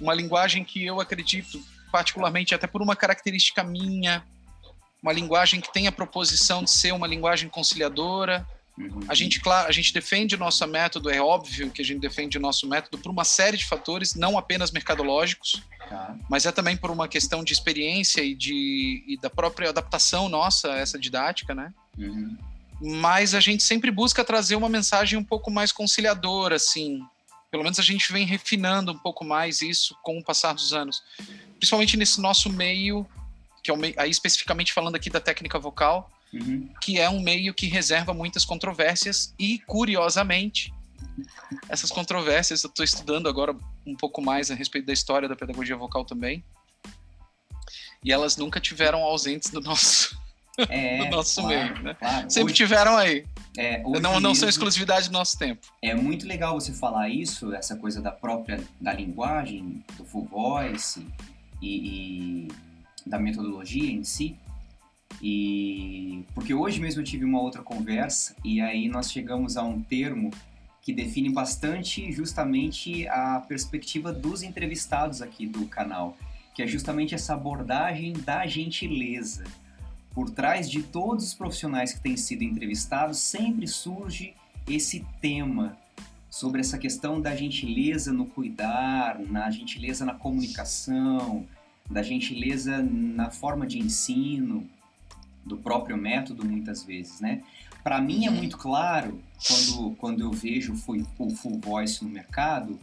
[0.00, 4.24] uma linguagem que eu acredito, particularmente até por uma característica minha,
[5.02, 8.46] uma linguagem que tem a proposição de ser uma linguagem conciliadora,
[8.80, 9.00] Uhum.
[9.06, 12.38] A gente, claro, a gente defende o nosso método, é óbvio que a gente defende
[12.38, 16.16] o nosso método por uma série de fatores, não apenas mercadológicos, tá.
[16.30, 20.72] mas é também por uma questão de experiência e, de, e da própria adaptação nossa
[20.72, 21.74] a essa didática, né?
[21.98, 22.36] Uhum.
[22.80, 27.04] Mas a gente sempre busca trazer uma mensagem um pouco mais conciliadora, assim.
[27.50, 31.02] Pelo menos a gente vem refinando um pouco mais isso com o passar dos anos.
[31.58, 33.06] Principalmente nesse nosso meio,
[33.62, 36.68] que é o meio, aí especificamente falando aqui da técnica vocal, uhum.
[36.80, 40.72] que é um meio que reserva muitas controvérsias e, curiosamente,
[41.68, 43.54] essas controvérsias eu estou estudando agora
[43.86, 46.44] um pouco mais a respeito da história da pedagogia vocal também.
[48.04, 50.18] E elas nunca tiveram ausentes do nosso,
[50.68, 51.94] é, do nosso claro, meio, né?
[51.94, 52.30] Claro.
[52.30, 53.26] Sempre hoje, tiveram aí.
[53.56, 55.66] É, não, não são exclusividade do nosso tempo.
[55.82, 61.06] É muito legal você falar isso, essa coisa da própria da linguagem, do full voice
[61.60, 62.48] e, e
[63.06, 64.36] da metodologia em si,
[65.22, 69.80] e porque hoje mesmo eu tive uma outra conversa e aí nós chegamos a um
[69.80, 70.30] termo
[70.82, 76.16] que define bastante justamente a perspectiva dos entrevistados aqui do canal,
[76.54, 79.44] que é justamente essa abordagem da gentileza.
[80.14, 84.34] Por trás de todos os profissionais que têm sido entrevistados, sempre surge
[84.66, 85.76] esse tema
[86.30, 91.46] sobre essa questão da gentileza no cuidar, na gentileza na comunicação,
[91.90, 94.66] da gentileza na forma de ensino,
[95.44, 97.42] do próprio método muitas vezes, né?
[97.82, 102.78] Para mim é muito claro quando, quando eu vejo o full voice no mercado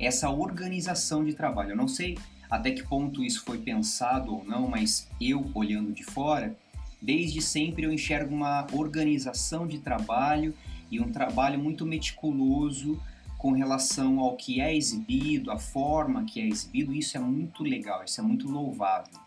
[0.00, 1.70] essa organização de trabalho.
[1.70, 2.18] Eu não sei
[2.50, 6.56] até que ponto isso foi pensado ou não, mas eu olhando de fora,
[7.00, 10.52] desde sempre eu enxergo uma organização de trabalho
[10.90, 13.00] e um trabalho muito meticuloso
[13.38, 16.92] com relação ao que é exibido, a forma que é exibido.
[16.92, 19.18] Isso é muito legal, isso é muito louvável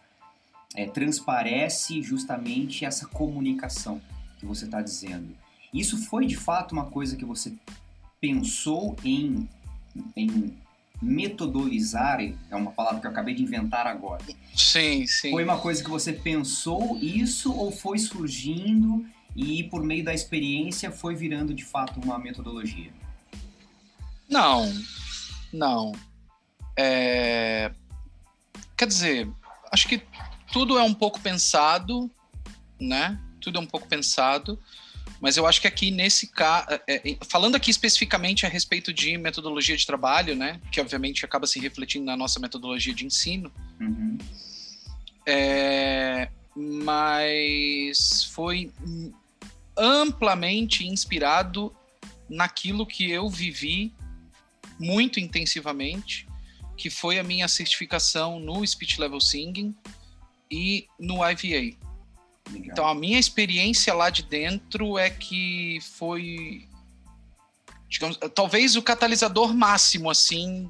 [0.76, 4.02] é, transparece justamente essa comunicação
[4.38, 5.36] que você está dizendo.
[5.74, 7.54] Isso foi de fato uma coisa que você
[8.20, 9.50] pensou em,
[10.16, 10.54] em
[11.02, 14.24] metodolizar, é uma palavra que eu acabei de inventar agora.
[14.56, 15.32] Sim, sim.
[15.32, 20.92] Foi uma coisa que você pensou isso ou foi surgindo e por meio da experiência
[20.92, 22.92] foi virando de fato uma metodologia?
[24.30, 24.72] Não,
[25.52, 25.92] não.
[26.78, 27.72] É...
[28.78, 29.30] Quer dizer,
[29.72, 30.02] acho que
[30.56, 32.10] tudo é um pouco pensado,
[32.80, 33.20] né?
[33.42, 34.58] Tudo é um pouco pensado,
[35.20, 39.18] mas eu acho que aqui nesse caso, é, é, falando aqui especificamente a respeito de
[39.18, 40.62] metodologia de trabalho, né?
[40.72, 43.52] Que obviamente acaba se refletindo na nossa metodologia de ensino.
[43.82, 44.18] Uhum.
[45.26, 48.72] É, mas foi
[49.78, 51.76] amplamente inspirado
[52.30, 53.92] naquilo que eu vivi
[54.80, 56.26] muito intensivamente,
[56.78, 59.76] que foi a minha certificação no Speech Level Singing,
[60.52, 61.78] e no IVA.
[62.52, 62.72] Legal.
[62.72, 66.68] Então, a minha experiência lá de dentro é que foi,
[67.90, 70.70] digamos, talvez o catalisador máximo, assim,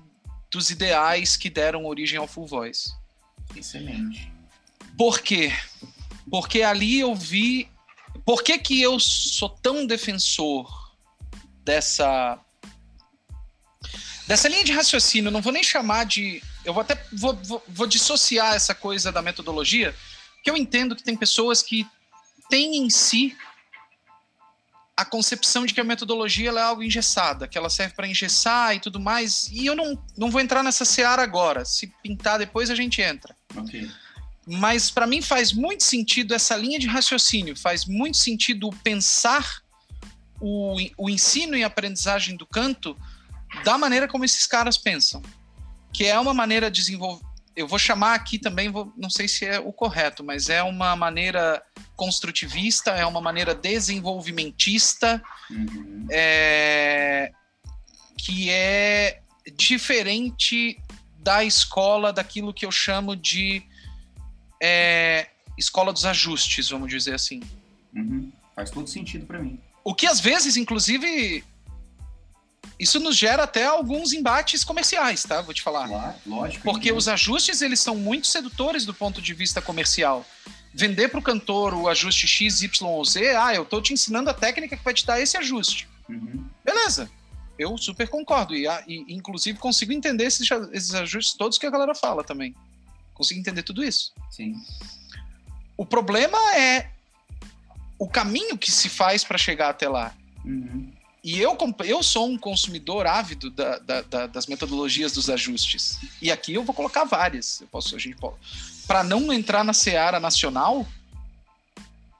[0.49, 2.93] dos ideais que deram origem ao Full Voice.
[3.55, 4.31] Excelente.
[4.97, 5.51] Por quê?
[6.29, 7.69] Porque ali eu vi.
[8.25, 10.95] Por que, que eu sou tão defensor
[11.63, 12.39] dessa.
[14.25, 15.29] dessa linha de raciocínio?
[15.29, 19.21] Não vou nem chamar de eu vou até vou, vou, vou dissociar essa coisa da
[19.21, 19.95] metodologia,
[20.43, 21.87] que eu entendo que tem pessoas que
[22.49, 23.35] têm em si
[24.97, 28.79] a concepção de que a metodologia é algo engessada, que ela serve para engessar e
[28.79, 29.49] tudo mais.
[29.51, 31.65] E eu não, não vou entrar nessa seara agora.
[31.65, 33.35] Se pintar depois, a gente entra.
[33.55, 33.91] Okay.
[34.47, 39.61] Mas para mim faz muito sentido essa linha de raciocínio, faz muito sentido pensar
[40.39, 42.97] o, o ensino e aprendizagem do canto
[43.63, 45.21] da maneira como esses caras pensam
[45.95, 47.23] que é uma maneira de desenvolver.
[47.55, 50.93] Eu vou chamar aqui também, vou, não sei se é o correto, mas é uma
[50.93, 51.63] maneira
[51.95, 56.05] construtivista, é uma maneira desenvolvimentista, uhum.
[56.11, 57.31] é,
[58.17, 59.21] que é
[59.55, 60.77] diferente
[61.17, 63.63] da escola, daquilo que eu chamo de
[64.61, 67.41] é, escola dos ajustes, vamos dizer assim.
[67.95, 68.33] Uhum.
[68.53, 69.57] Faz todo sentido para mim.
[69.81, 71.41] O que às vezes, inclusive,
[72.79, 75.41] isso nos gera até alguns embates comerciais, tá?
[75.41, 75.87] Vou te falar.
[75.87, 76.63] Claro, lógico.
[76.63, 80.25] Porque os ajustes, eles são muito sedutores do ponto de vista comercial.
[80.73, 84.29] Vender para o cantor o ajuste X, Y ou Z, ah, eu estou te ensinando
[84.29, 85.87] a técnica que vai te dar esse ajuste.
[86.09, 86.45] Uhum.
[86.63, 87.09] Beleza.
[87.57, 88.53] Eu super concordo.
[88.53, 92.53] E, e, inclusive, consigo entender esses, esses ajustes todos que a galera fala também.
[93.13, 94.13] Consigo entender tudo isso.
[94.29, 94.53] Sim.
[95.77, 96.89] O problema é
[97.97, 100.13] o caminho que se faz para chegar até lá.
[100.43, 100.91] Uhum.
[101.25, 105.97] E eu, eu sou um consumidor ávido da, da, da, das metodologias dos ajustes.
[106.21, 107.61] E aqui eu vou colocar várias.
[107.61, 108.15] Eu posso, a gente
[108.85, 110.87] para não entrar na seara nacional,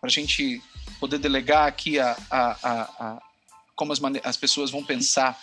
[0.01, 0.59] para a gente
[0.99, 3.21] poder delegar aqui a, a, a, a
[3.75, 5.39] como as, as pessoas vão pensar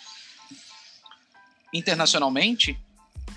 [1.73, 2.77] internacionalmente,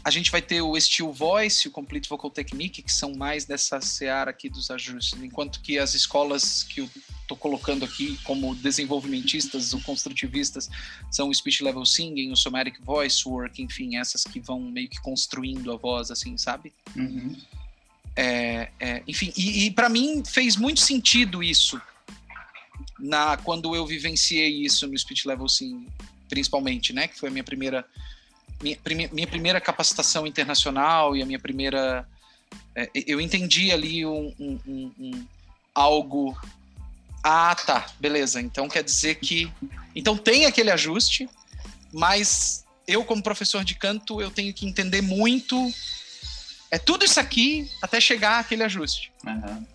[0.03, 3.81] a gente vai ter o Steel Voice, o Complete Vocal Technique, que são mais dessa
[3.81, 6.91] seara aqui dos ajustes, enquanto que as escolas que eu
[7.27, 10.71] estou colocando aqui como desenvolvimentistas ou construtivistas
[11.11, 15.01] são o Speech Level Singing, o Somatic Voice Work, enfim, essas que vão meio que
[15.01, 16.73] construindo a voz, assim, sabe?
[16.95, 17.37] Uhum.
[18.15, 21.81] É, é, enfim, e, e para mim fez muito sentido isso
[22.99, 25.87] na quando eu vivenciei isso no Speech Level Singing,
[26.29, 27.09] principalmente, né?
[27.09, 27.85] Que foi a minha primeira
[28.62, 28.79] minha,
[29.12, 32.07] minha primeira capacitação internacional e a minha primeira.
[32.75, 35.27] É, eu entendi ali um, um, um, um,
[35.75, 36.37] algo.
[37.29, 38.41] Ah, tá, beleza.
[38.41, 39.53] Então quer dizer que.
[39.97, 41.29] Então tem aquele ajuste,
[41.93, 45.57] mas eu, como professor de canto, eu tenho que entender muito.
[46.71, 49.12] É tudo isso aqui até chegar àquele ajuste.
[49.27, 49.67] Uhum.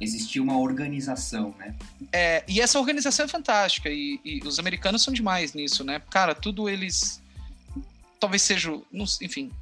[0.00, 1.76] Existia uma organização, né?
[2.12, 3.88] É, e essa organização é fantástica.
[3.88, 6.02] E, e os americanos são demais nisso, né?
[6.10, 7.22] Cara, tudo eles
[8.18, 8.72] talvez seja,
[9.22, 9.52] enfim,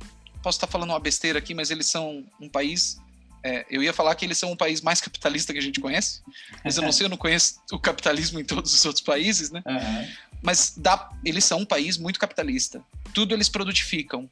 [0.43, 2.99] posso estar falando uma besteira aqui, mas eles são um país.
[3.47, 6.21] É, eu ia falar que eles são um país mais capitalista que a gente conhece,
[6.65, 9.63] mas eu não sei, eu não conheço o capitalismo em todos os outros países, né?
[9.65, 10.09] Uhum.
[10.43, 12.83] Mas dá, eles são um país muito capitalista.
[13.15, 14.29] Tudo eles produtificam.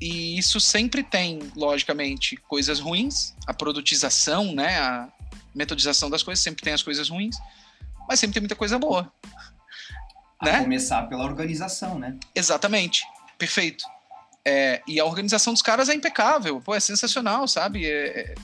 [0.00, 3.34] E isso sempre tem, logicamente, coisas ruins.
[3.44, 4.78] A produtização, né?
[4.78, 5.08] A
[5.52, 7.36] metodização das coisas sempre tem as coisas ruins,
[8.08, 9.12] mas sempre tem muita coisa boa.
[10.38, 10.60] A né?
[10.60, 12.16] começar pela organização, né?
[12.36, 13.02] Exatamente.
[13.36, 13.84] Perfeito.
[14.44, 17.86] É, e a organização dos caras é impecável, pô, é sensacional, sabe?
[17.86, 18.34] É, é...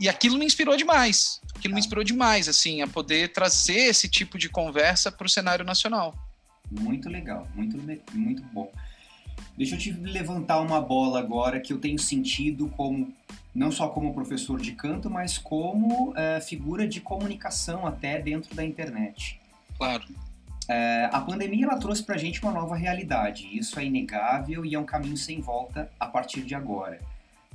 [0.00, 1.40] E aquilo me inspirou demais.
[1.56, 1.86] Aquilo me tá.
[1.86, 6.14] inspirou demais, assim, a poder trazer esse tipo de conversa para o cenário nacional.
[6.70, 7.76] Muito legal, muito,
[8.12, 8.70] muito bom.
[9.56, 13.12] Deixa eu te levantar uma bola agora que eu tenho sentido como
[13.54, 18.64] não só como professor de canto, mas como uh, figura de comunicação até dentro da
[18.64, 19.40] internet.
[19.76, 20.04] Claro.
[20.68, 24.74] É, a pandemia ela trouxe para a gente uma nova realidade, isso é inegável e
[24.74, 27.00] é um caminho sem volta a partir de agora.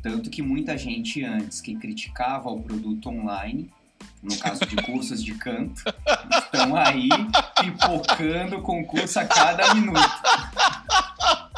[0.01, 3.71] Tanto que muita gente antes que criticava o produto online,
[4.21, 5.83] no caso de cursos de canto,
[6.37, 7.07] estão aí
[7.61, 9.99] pipocando concurso a cada minuto.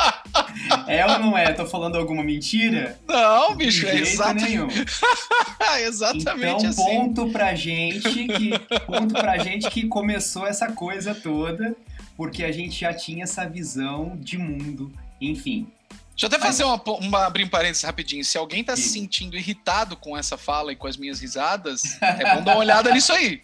[0.87, 1.51] É ou não é?
[1.53, 2.99] Tô falando alguma mentira?
[3.07, 4.49] Não, bicho, é exatamente.
[4.49, 4.67] nenhum.
[5.85, 6.83] exatamente então, assim.
[6.83, 11.75] ponto pra gente que ponto pra gente que começou essa coisa toda,
[12.15, 15.67] porque a gente já tinha essa visão de mundo, enfim.
[16.11, 18.23] Deixa eu até fazer uma, uma abrir um parênteses rapidinho.
[18.23, 18.81] Se alguém tá Sim.
[18.81, 22.61] se sentindo irritado com essa fala e com as minhas risadas, é bom dar uma
[22.61, 23.41] olhada nisso aí.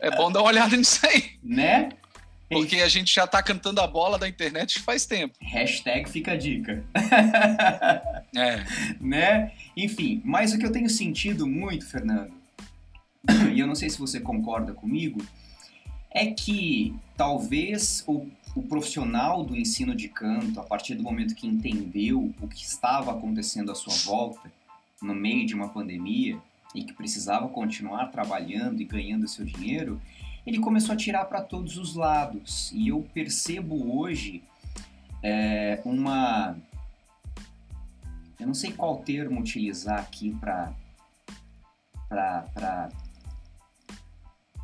[0.00, 1.36] É bom dar uma olhada nisso aí.
[1.42, 1.88] Né?
[2.48, 5.36] Porque a gente já tá cantando a bola da internet faz tempo.
[5.40, 6.84] Hashtag fica a dica.
[8.36, 8.66] É.
[9.00, 9.52] né?
[9.74, 12.32] Enfim, mas o que eu tenho sentido muito, Fernando,
[13.54, 15.24] e eu não sei se você concorda comigo,
[16.10, 21.46] é que talvez o, o profissional do ensino de canto, a partir do momento que
[21.46, 24.52] entendeu o que estava acontecendo à sua volta,
[25.00, 26.38] no meio de uma pandemia,
[26.74, 30.00] e que precisava continuar trabalhando e ganhando seu dinheiro,
[30.46, 32.70] ele começou a tirar para todos os lados.
[32.72, 34.42] E eu percebo hoje
[35.22, 36.56] é, uma.
[38.38, 40.72] Eu não sei qual termo utilizar aqui para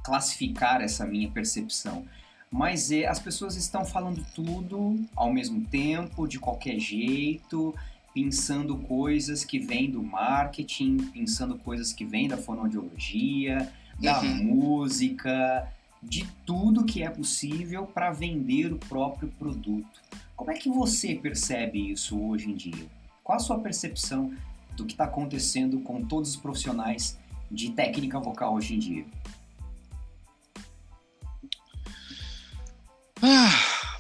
[0.05, 2.07] classificar essa minha percepção.
[2.51, 7.75] Mas é, as pessoas estão falando tudo ao mesmo tempo, de qualquer jeito,
[8.15, 14.45] pensando coisas que vêm do marketing, pensando coisas que vêm da fonoaudiologia, da uhum.
[14.45, 15.69] música,
[16.03, 20.01] de tudo que é possível para vender o próprio produto.
[20.35, 22.87] Como é que você percebe isso hoje em dia?
[23.23, 24.35] Qual a sua percepção
[24.77, 27.19] do que está acontecendo com todos os profissionais
[27.51, 29.07] de técnica vocal hoje em dia?
[33.23, 33.99] Ah,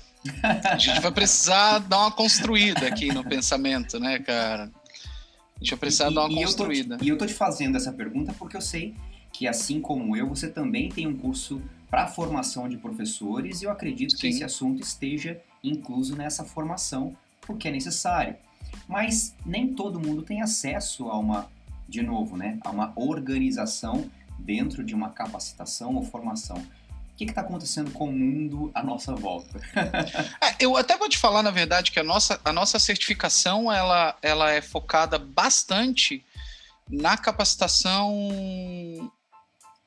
[0.73, 4.65] a gente vai precisar dar uma construída aqui no pensamento, né, cara?
[4.65, 6.95] A gente vai precisar e, dar uma e construída.
[6.95, 8.97] Eu tô, e eu tô te fazendo essa pergunta porque eu sei
[9.33, 13.71] que, assim como eu, você também tem um curso para formação de professores e eu
[13.71, 14.18] acredito Sim.
[14.18, 18.37] que esse assunto esteja incluso nessa formação, porque é necessário.
[18.88, 21.49] Mas nem todo mundo tem acesso a uma,
[21.88, 26.57] de novo, né, a uma organização dentro de uma capacitação ou formação.
[26.57, 29.61] O que está acontecendo com o mundo à nossa volta?
[30.42, 34.16] é, eu até vou te falar, na verdade, que a nossa, a nossa certificação ela,
[34.23, 36.25] ela é focada bastante
[36.88, 38.11] na capacitação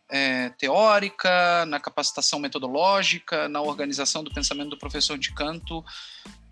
[0.09, 5.83] é, teórica, na capacitação metodológica, na organização do pensamento do professor de canto,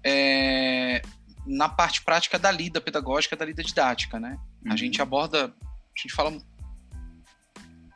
[0.04, 1.02] é,
[1.46, 4.38] na parte prática da lida pedagógica, da lida didática, né?
[4.66, 4.74] Uhum.
[4.74, 6.36] A gente aborda, a gente fala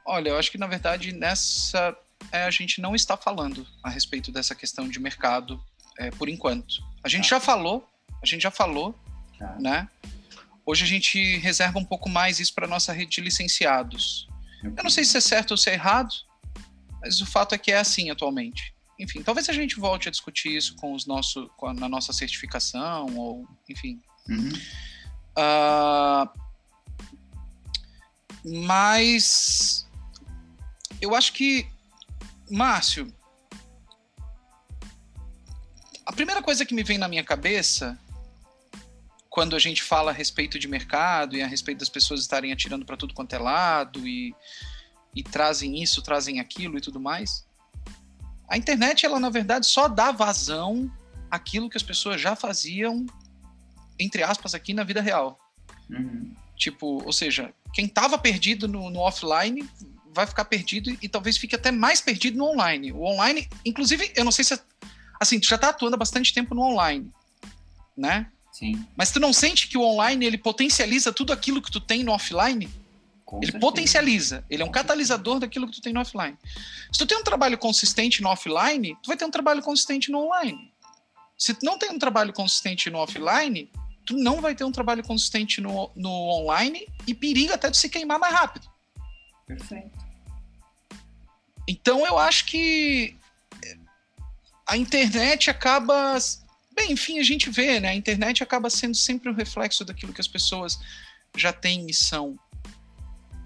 [0.05, 1.95] Olha, eu acho que na verdade nessa
[2.31, 5.61] é, a gente não está falando a respeito dessa questão de mercado
[5.97, 6.81] é, por enquanto.
[7.03, 7.35] A gente tá.
[7.35, 7.87] já falou,
[8.23, 8.97] a gente já falou,
[9.37, 9.57] tá.
[9.59, 9.87] né?
[10.65, 14.27] Hoje a gente reserva um pouco mais isso para nossa rede de licenciados.
[14.63, 16.13] Eu não sei se é certo ou se é errado,
[17.01, 18.73] mas o fato é que é assim atualmente.
[18.99, 22.11] Enfim, talvez a gente volte a discutir isso com os nosso, com a, na nossa
[22.11, 24.01] certificação ou, enfim.
[24.27, 24.51] Uhum.
[25.37, 26.29] Uh,
[28.43, 29.87] mas
[30.99, 31.67] eu acho que
[32.49, 33.13] Márcio,
[36.05, 37.99] a primeira coisa que me vem na minha cabeça
[39.37, 42.83] quando a gente fala a respeito de mercado e a respeito das pessoas estarem atirando
[42.83, 44.33] para tudo quanto é lado e,
[45.15, 47.45] e trazem isso, trazem aquilo e tudo mais,
[48.49, 50.91] a internet ela na verdade só dá vazão
[51.29, 53.05] àquilo que as pessoas já faziam
[53.99, 55.39] entre aspas aqui na vida real.
[55.87, 56.33] Uhum.
[56.55, 59.69] Tipo, ou seja, quem estava perdido no, no offline
[60.15, 62.91] vai ficar perdido e, e, talvez fique até mais perdido no online.
[62.91, 64.59] O online, inclusive, eu não sei se
[65.19, 67.11] assim, tu já tá atuando há bastante tempo no online,
[67.95, 68.31] né?
[68.57, 68.83] Sim.
[68.95, 72.11] Mas tu não sente que o online ele potencializa tudo aquilo que tu tem no
[72.11, 72.67] offline?
[73.23, 73.59] Com ele certeza.
[73.59, 76.35] potencializa, ele é um catalisador daquilo que tu tem no offline.
[76.91, 80.23] Se tu tem um trabalho consistente no offline, tu vai ter um trabalho consistente no
[80.23, 80.73] online.
[81.37, 83.69] Se tu não tem um trabalho consistente no offline,
[84.03, 87.89] tu não vai ter um trabalho consistente no, no online e periga até de se
[87.89, 88.67] queimar mais rápido.
[89.45, 89.91] Perfeito.
[91.67, 93.15] Então eu acho que
[94.65, 96.17] a internet acaba.
[96.77, 97.89] Bem, enfim, a gente vê, né?
[97.89, 100.79] A internet acaba sendo sempre um reflexo daquilo que as pessoas
[101.35, 102.37] já têm e são.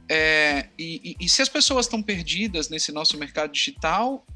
[0.09, 4.27] É, e, e, e se as pessoas estão perdidas nesse nosso mercado digital,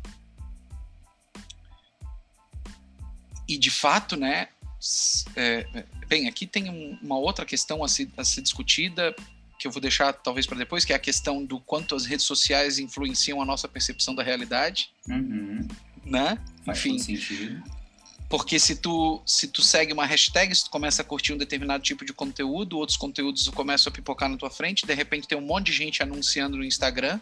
[3.45, 4.47] e de fato, né?
[5.35, 5.67] É,
[6.07, 9.13] bem, aqui tem um, uma outra questão a, se, a ser discutida
[9.59, 12.25] que eu vou deixar talvez para depois, que é a questão do quanto as redes
[12.25, 15.67] sociais influenciam a nossa percepção da realidade, uhum.
[16.05, 16.37] né?
[16.65, 17.63] Faz Enfim, sentido.
[18.37, 21.81] Porque se tu, se tu segue uma hashtag, se tu começa a curtir um determinado
[21.81, 25.41] tipo de conteúdo, outros conteúdos começam a pipocar na tua frente, de repente tem um
[25.41, 27.17] monte de gente anunciando no Instagram,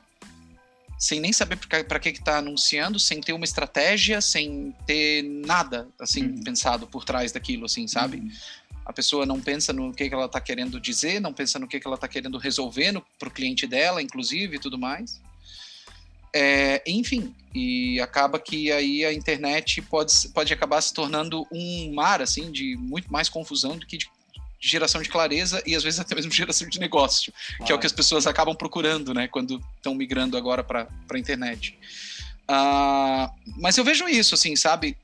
[0.97, 5.87] sem nem saber para que que tá anunciando, sem ter uma estratégia, sem ter nada
[5.99, 6.43] assim uhum.
[6.43, 8.17] pensado por trás daquilo, assim, sabe?
[8.17, 8.31] Uhum
[8.85, 11.79] a pessoa não pensa no que, que ela está querendo dizer, não pensa no que,
[11.79, 15.21] que ela está querendo resolver para o cliente dela, inclusive, e tudo mais.
[16.35, 22.21] É, enfim, e acaba que aí a internet pode, pode acabar se tornando um mar,
[22.21, 24.09] assim, de muito mais confusão do que de,
[24.59, 27.65] geração de clareza e às vezes até mesmo geração de negócio, claro.
[27.65, 31.17] que é o que as pessoas acabam procurando, né, quando estão migrando agora para a
[31.17, 31.77] internet.
[32.43, 34.97] Uh, mas eu vejo isso, assim, sabe?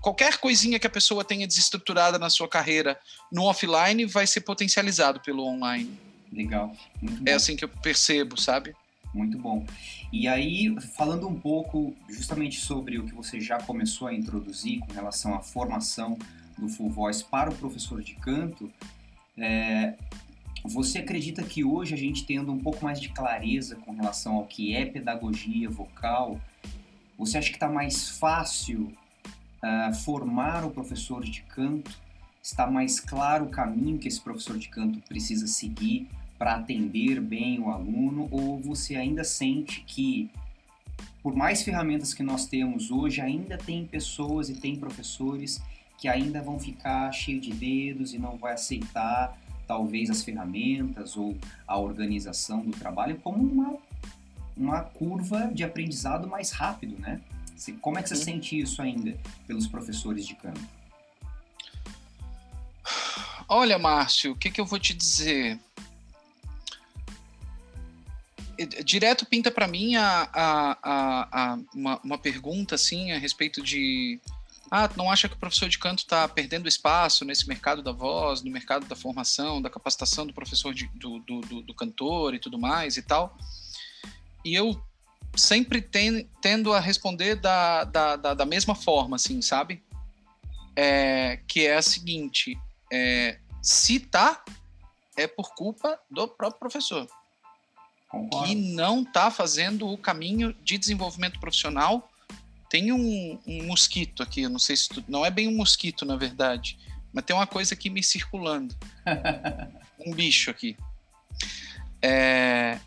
[0.00, 2.98] qualquer coisinha que a pessoa tenha desestruturada na sua carreira
[3.32, 5.98] no offline vai ser potencializado pelo online.
[6.30, 6.76] Legal.
[7.24, 8.74] é assim que eu percebo, sabe?
[9.14, 9.64] Muito bom.
[10.12, 14.92] E aí, falando um pouco justamente sobre o que você já começou a introduzir com
[14.92, 16.18] relação à formação
[16.58, 18.68] do Full Voice para o professor de canto,
[19.38, 19.94] é,
[20.64, 24.46] você acredita que hoje a gente tendo um pouco mais de clareza com relação ao
[24.46, 26.40] que é pedagogia vocal,
[27.16, 28.92] você acha que está mais fácil
[29.62, 31.96] uh, formar o professor de canto?
[32.42, 36.08] Está mais claro o caminho que esse professor de canto precisa seguir
[36.44, 38.28] para atender bem o aluno?
[38.30, 40.30] Ou você ainda sente que,
[41.22, 45.62] por mais ferramentas que nós temos hoje, ainda tem pessoas e tem professores
[45.96, 51.34] que ainda vão ficar cheio de dedos e não vai aceitar talvez as ferramentas ou
[51.66, 53.78] a organização do trabalho como uma,
[54.54, 57.22] uma curva de aprendizado mais rápido, né?
[57.80, 58.24] Como é que você Sim.
[58.24, 60.60] sente isso ainda pelos professores de canto?
[63.48, 65.58] Olha, Márcio, o que, que eu vou te dizer?
[68.84, 74.20] Direto pinta para mim a, a, a, uma, uma, pergunta assim a respeito de
[74.70, 78.42] ah, não acha que o professor de canto está perdendo espaço nesse mercado da voz,
[78.42, 82.38] no mercado da formação, da capacitação do professor de, do, do, do, do cantor e
[82.38, 83.36] tudo mais e tal?
[84.44, 84.80] E eu
[85.36, 89.82] sempre ten, tendo a responder da, da, da, da, mesma forma, assim, sabe?
[90.76, 92.58] É, que é a seguinte:
[92.92, 94.44] é, se tá,
[95.16, 97.06] é por culpa do próprio professor.
[98.14, 98.46] Concordo.
[98.46, 102.10] Que não tá fazendo o caminho de desenvolvimento profissional.
[102.70, 106.04] Tem um, um mosquito aqui, eu não sei se tu, não é bem um mosquito,
[106.04, 106.78] na verdade,
[107.12, 108.74] mas tem uma coisa aqui me circulando.
[110.04, 110.76] um bicho aqui.
[112.02, 112.78] É,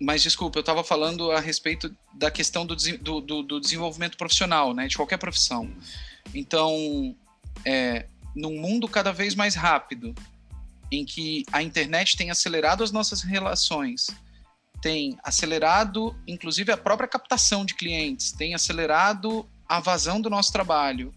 [0.00, 4.86] mas desculpa, eu estava falando a respeito da questão do, do, do, desenvolvimento profissional, né,
[4.86, 5.70] de qualquer profissão.
[6.34, 7.14] Então,
[7.64, 10.14] é, num mundo cada vez mais rápido,
[10.94, 14.08] em que a internet tem acelerado as nossas relações,
[14.80, 21.12] tem acelerado, inclusive, a própria captação de clientes, tem acelerado a vazão do nosso trabalho.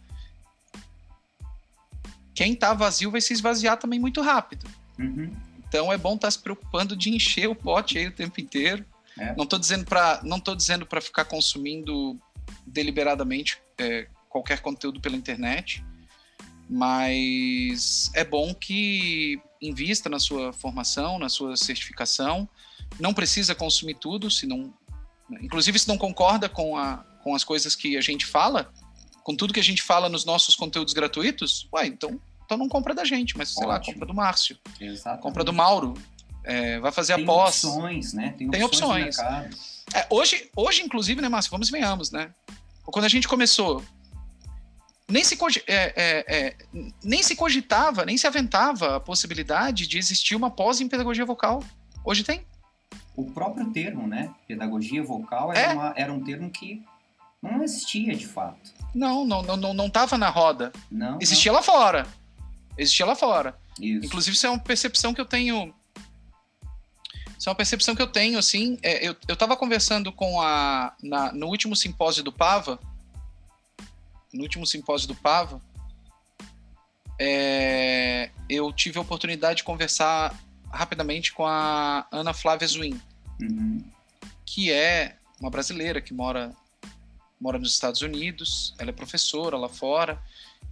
[2.34, 4.68] Quem está vazio vai se esvaziar também muito rápido.
[4.98, 5.36] Uhum.
[5.68, 8.86] Então é bom estar tá se preocupando de encher o pote aí o tempo inteiro.
[9.18, 9.36] É.
[9.36, 12.18] Não estou dizendo para não tô dizendo para ficar consumindo
[12.66, 15.84] deliberadamente é, qualquer conteúdo pela internet,
[16.70, 22.47] mas é bom que invista na sua formação, na sua certificação.
[22.99, 24.74] Não precisa consumir tudo, se não,
[25.41, 28.72] inclusive se não concorda com, a, com as coisas que a gente fala,
[29.24, 32.93] com tudo que a gente fala nos nossos conteúdos gratuitos, ué, então, então não compra
[32.93, 33.74] da gente, mas sei Ótimo.
[33.74, 35.22] lá, compra do Márcio, Exatamente.
[35.22, 35.93] compra do Mauro,
[36.43, 37.63] é, vai fazer Tem a pós.
[37.63, 38.34] Opções, né?
[38.38, 39.18] Tem opções.
[39.18, 39.86] Tem opções.
[39.93, 42.32] É, hoje, hoje, inclusive, né, Márcio, vamos e venhamos, né?
[42.84, 43.84] Quando a gente começou,
[45.10, 45.38] nem se,
[45.68, 46.55] é, é, é,
[47.03, 51.64] nem se cogitava, nem se aventava a possibilidade de existir uma pós em pedagogia vocal.
[52.03, 52.45] Hoje tem.
[53.16, 54.34] O próprio termo, né?
[54.47, 55.74] Pedagogia vocal era, é.
[55.74, 56.84] uma, era um termo que
[57.41, 58.74] não existia de fato.
[58.93, 60.74] Não, não, não, não, não tava na roda.
[60.91, 61.18] Não.
[61.22, 61.60] Existia não.
[61.60, 62.08] lá fora.
[62.78, 63.58] Existia lá fora.
[63.80, 64.05] Isso.
[64.05, 65.74] Inclusive, isso é uma percepção que eu tenho.
[67.38, 68.78] Isso é uma percepção que eu tenho, assim.
[68.82, 70.93] É, eu, eu tava conversando com a.
[71.01, 72.80] Na, no último simpósio do Pava,
[74.34, 75.62] no último simpósio do Pava,
[77.20, 80.38] é, eu tive a oportunidade de conversar
[80.72, 83.00] rapidamente com a Ana Flávia Zuin,
[83.42, 83.84] uhum.
[84.46, 86.56] que é uma brasileira que mora
[87.40, 90.20] mora nos Estados Unidos, ela é professora lá fora,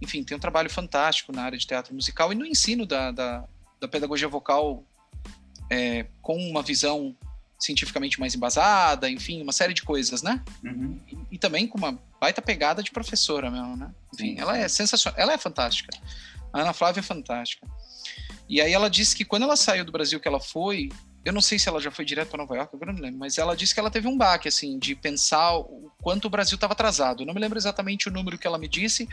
[0.02, 3.44] enfim, tem um trabalho fantástico na área de teatro musical e no ensino da, da,
[3.80, 4.82] da pedagogia vocal
[5.70, 7.16] é, com uma visão
[7.58, 10.42] cientificamente mais embasada, enfim, uma série de coisas, né?
[10.62, 11.00] Uhum.
[11.08, 13.90] E, e, também com uma baita pegada de professora mesmo, né?
[14.14, 15.96] Enfim, sim, ela é sensacional, ela é fantástica.
[16.52, 17.66] A Ana Flávia é fantástica.
[18.48, 20.90] E aí ela disse que quando ela saiu do Brasil, que ela foi,
[21.24, 23.38] eu não sei se ela já foi direto para Nova York, agora não lembro, mas
[23.38, 26.72] ela disse que ela teve um baque, assim, de pensar o quanto o Brasil estava
[26.72, 27.22] atrasado.
[27.22, 29.08] Eu não me lembro exatamente o número que ela me disse,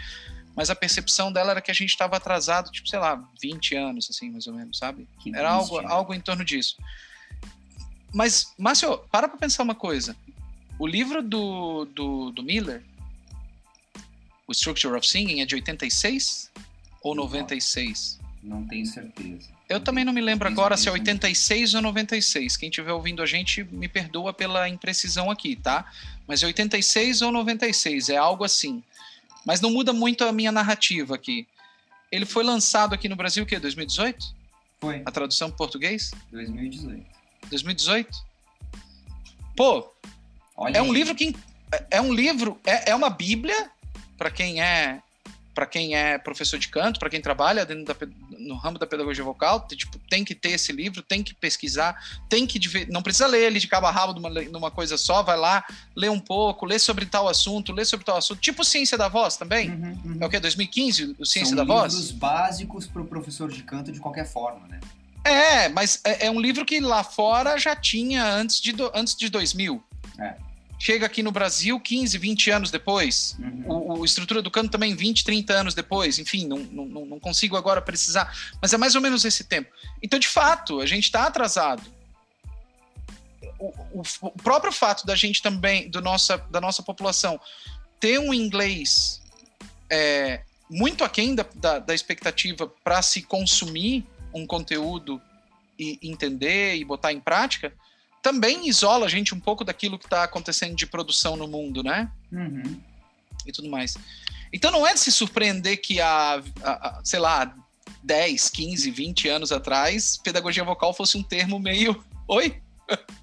[0.56, 4.08] mas a percepção dela era que a gente estava atrasado, tipo, sei lá, 20 anos,
[4.10, 5.08] assim, mais ou menos, sabe?
[5.20, 6.76] Que era algo, algo em torno disso.
[8.14, 10.16] Mas, Márcio, para pra pensar uma coisa.
[10.78, 12.84] O livro do, do, do Miller,
[14.48, 16.52] o Structure of Singing, é de 86
[17.02, 18.20] ou 96?
[18.44, 19.50] Não tenho certeza.
[19.70, 22.58] Eu também não me lembro agora se é 86 ou 96.
[22.58, 25.90] Quem estiver ouvindo a gente me perdoa pela imprecisão aqui, tá?
[26.28, 28.84] Mas é 86 ou 96, é algo assim.
[29.46, 31.48] Mas não muda muito a minha narrativa aqui.
[32.12, 33.60] Ele foi lançado aqui no Brasil o quê?
[33.60, 34.36] 2018?
[34.80, 35.02] Foi.
[35.06, 36.12] A tradução para português?
[36.32, 37.04] 2018.
[37.50, 38.10] 2018?
[39.56, 39.92] Pô,
[40.56, 40.92] Olha é um aí.
[40.92, 41.36] livro que
[41.90, 43.70] é um livro, é, é uma bíblia
[44.18, 45.02] para quem é
[45.54, 47.96] para quem é professor de canto, para quem trabalha da,
[48.40, 51.96] no ramo da pedagogia vocal, tem, tipo, tem que ter esse livro, tem que pesquisar,
[52.28, 55.38] tem que não precisa ler ele de cabo a rabo numa, numa coisa só, vai
[55.38, 55.64] lá,
[55.96, 59.38] lê um pouco, lê sobre tal assunto, lê sobre tal assunto, tipo Ciência da Voz
[59.38, 59.70] também.
[59.70, 60.18] Uhum, uhum.
[60.22, 61.94] É o que 2015, o Ciência São da Voz.
[61.94, 64.80] livros básicos para o professor de canto de qualquer forma, né?
[65.24, 69.16] É, mas é, é, um livro que lá fora já tinha antes de, do, antes
[69.16, 69.82] de 2000.
[70.20, 70.36] É.
[70.78, 73.38] Chega aqui no Brasil 15, 20 anos depois.
[73.40, 73.64] Uhum.
[73.68, 76.20] O, o, Estrutura do Canto também 20, 30 anos depois.
[76.20, 78.36] Enfim, não, não, não consigo agora precisar.
[78.62, 79.72] Mas é mais ou menos esse tempo.
[80.02, 81.82] Então, de fato, a gente está atrasado.
[83.58, 87.40] O, o, o, próprio fato da gente também, do nossa, da nossa população,
[87.98, 89.22] ter um inglês
[89.90, 95.22] é, muito aquém da, da, da expectativa para se consumir um conteúdo
[95.78, 97.74] e entender e botar em prática,
[98.22, 102.10] também isola a gente um pouco daquilo que está acontecendo de produção no mundo, né?
[102.32, 102.80] Uhum.
[103.46, 103.98] E tudo mais.
[104.52, 107.54] Então não é de se surpreender que há, há, sei lá,
[108.04, 112.04] 10, 15, 20 anos atrás, pedagogia vocal fosse um termo meio.
[112.28, 112.62] Oi?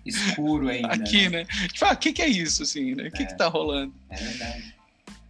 [0.05, 0.89] Escuro ainda.
[0.93, 1.45] Aqui, né?
[1.45, 1.69] né?
[1.69, 3.09] Tipo, ah, o que, que é isso, assim, né?
[3.09, 3.27] O que, é.
[3.27, 3.95] que tá rolando?
[4.11, 4.75] É verdade.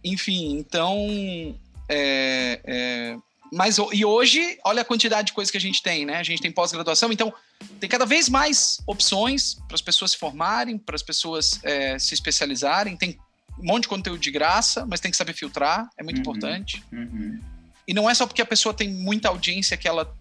[0.03, 1.57] Enfim, então.
[1.87, 3.17] É, é,
[3.51, 6.17] mas e hoje, olha a quantidade de coisas que a gente tem, né?
[6.17, 7.33] A gente tem pós-graduação, então
[7.81, 12.13] tem cada vez mais opções para as pessoas se formarem, para as pessoas é, se
[12.13, 12.95] especializarem.
[12.95, 13.19] Tem
[13.59, 16.81] um monte de conteúdo de graça, mas tem que saber filtrar, é muito uhum, importante.
[16.93, 17.41] Uhum.
[17.85, 20.15] E não é só porque a pessoa tem muita audiência que ela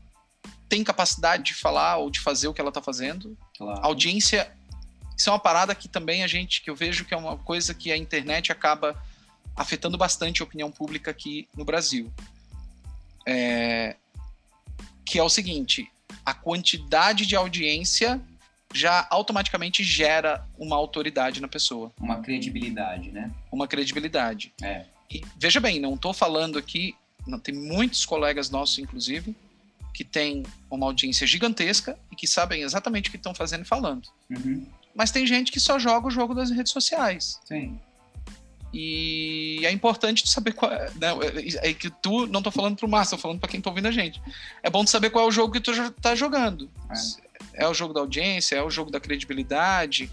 [0.68, 3.39] tem capacidade de falar ou de fazer o que ela está fazendo.
[3.57, 3.81] Claro.
[3.85, 4.51] Audiência,
[5.16, 7.72] isso é uma parada que também a gente, que eu vejo que é uma coisa
[7.74, 9.01] que a internet acaba
[9.55, 12.12] afetando bastante a opinião pública aqui no Brasil
[13.27, 13.97] é,
[15.05, 15.91] que é o seguinte:
[16.25, 18.21] a quantidade de audiência
[18.73, 21.93] já automaticamente gera uma autoridade na pessoa.
[21.99, 23.31] Uma credibilidade, né?
[23.51, 24.53] Uma credibilidade.
[24.62, 24.85] É.
[25.11, 26.95] E, veja bem, não estou falando aqui,
[27.27, 29.35] não, tem muitos colegas nossos, inclusive,
[29.93, 34.09] que têm uma audiência gigantesca e que sabem exatamente o que estão fazendo e falando.
[34.31, 34.64] Uhum.
[34.95, 37.41] mas tem gente que só joga o jogo das redes sociais.
[37.45, 37.79] Sim.
[38.73, 40.91] E é importante saber qual é.
[40.95, 41.09] Né,
[41.62, 43.91] é que tu, não tô falando pro Márcio, tô falando para quem tá ouvindo a
[43.91, 44.23] gente.
[44.62, 46.71] É bom tu saber qual é o jogo que tu já tá jogando.
[47.55, 47.64] É.
[47.64, 50.11] é o jogo da audiência, é o jogo da credibilidade,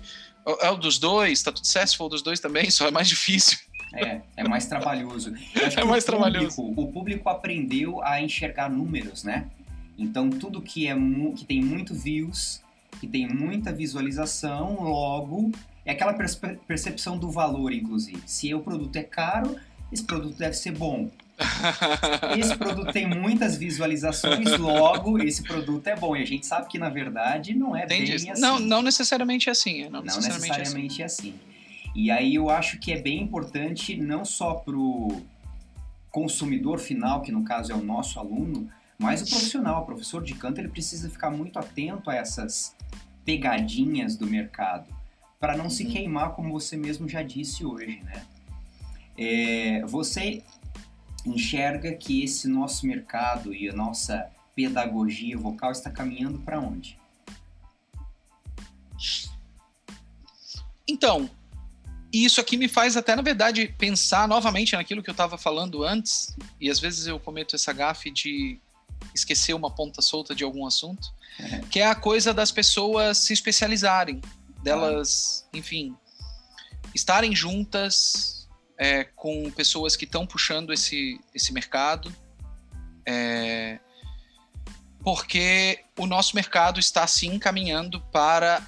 [0.62, 3.08] é o dos dois, tá tudo certo se for dos dois também, só é mais
[3.08, 3.60] difícil.
[3.94, 5.34] É, é mais trabalhoso.
[5.56, 6.56] é mais o trabalhoso.
[6.56, 9.48] Público, o público aprendeu a enxergar números, né?
[9.98, 10.96] Então tudo que é
[11.36, 12.62] que tem muito views,
[13.00, 15.52] que tem muita visualização, logo
[15.88, 16.14] é aquela
[16.68, 18.22] percepção do valor, inclusive.
[18.26, 19.56] Se o produto é caro,
[19.90, 21.10] esse produto deve ser bom.
[22.36, 26.16] Esse produto tem muitas visualizações, logo esse produto é bom.
[26.16, 28.34] E a gente sabe que na verdade não é bem assim.
[28.40, 29.84] Não, não necessariamente é assim.
[29.84, 31.28] Não, não necessariamente, necessariamente é assim.
[31.28, 31.94] é assim.
[31.96, 35.22] E aí eu acho que é bem importante não só para o
[36.10, 38.68] consumidor final, que no caso é o nosso aluno,
[38.98, 42.76] mas o profissional, o professor de canto, ele precisa ficar muito atento a essas
[43.24, 44.97] pegadinhas do mercado
[45.40, 45.70] para não uhum.
[45.70, 48.26] se queimar, como você mesmo já disse hoje, né?
[49.18, 50.44] É, você
[51.26, 56.98] enxerga que esse nosso mercado e a nossa pedagogia vocal está caminhando para onde?
[60.88, 61.30] Então,
[62.12, 66.36] isso aqui me faz até, na verdade, pensar novamente naquilo que eu estava falando antes,
[66.60, 68.60] e às vezes eu cometo essa gafe de
[69.14, 71.14] esquecer uma ponta solta de algum assunto,
[71.70, 74.22] que é a coisa das pessoas se especializarem
[74.68, 75.96] delas, enfim,
[76.94, 82.14] estarem juntas é, com pessoas que estão puxando esse, esse mercado,
[83.06, 83.80] é,
[85.02, 88.62] porque o nosso mercado está sim caminhando para,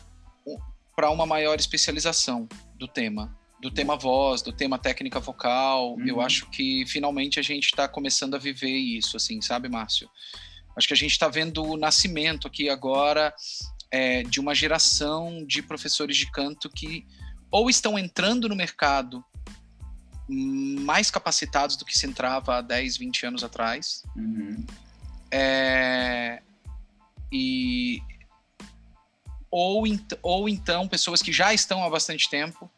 [0.96, 5.96] para uma maior especialização do tema, do tema voz, do tema técnica vocal.
[5.96, 6.08] Uhum.
[6.08, 10.10] Eu acho que finalmente a gente está começando a viver isso, assim, sabe, Márcio?
[10.78, 13.36] Acho que a gente está vendo o nascimento aqui agora
[13.92, 17.06] é, de uma geração de professores de canto que
[17.52, 19.24] ou estão entrando no mercado
[20.30, 24.04] mais capacitados do que se entrava há 10, 20 anos atrás.
[24.16, 24.64] Uhum.
[25.32, 26.42] É,
[27.32, 28.02] e,
[29.50, 29.84] ou,
[30.22, 32.70] ou então pessoas que já estão há bastante tempo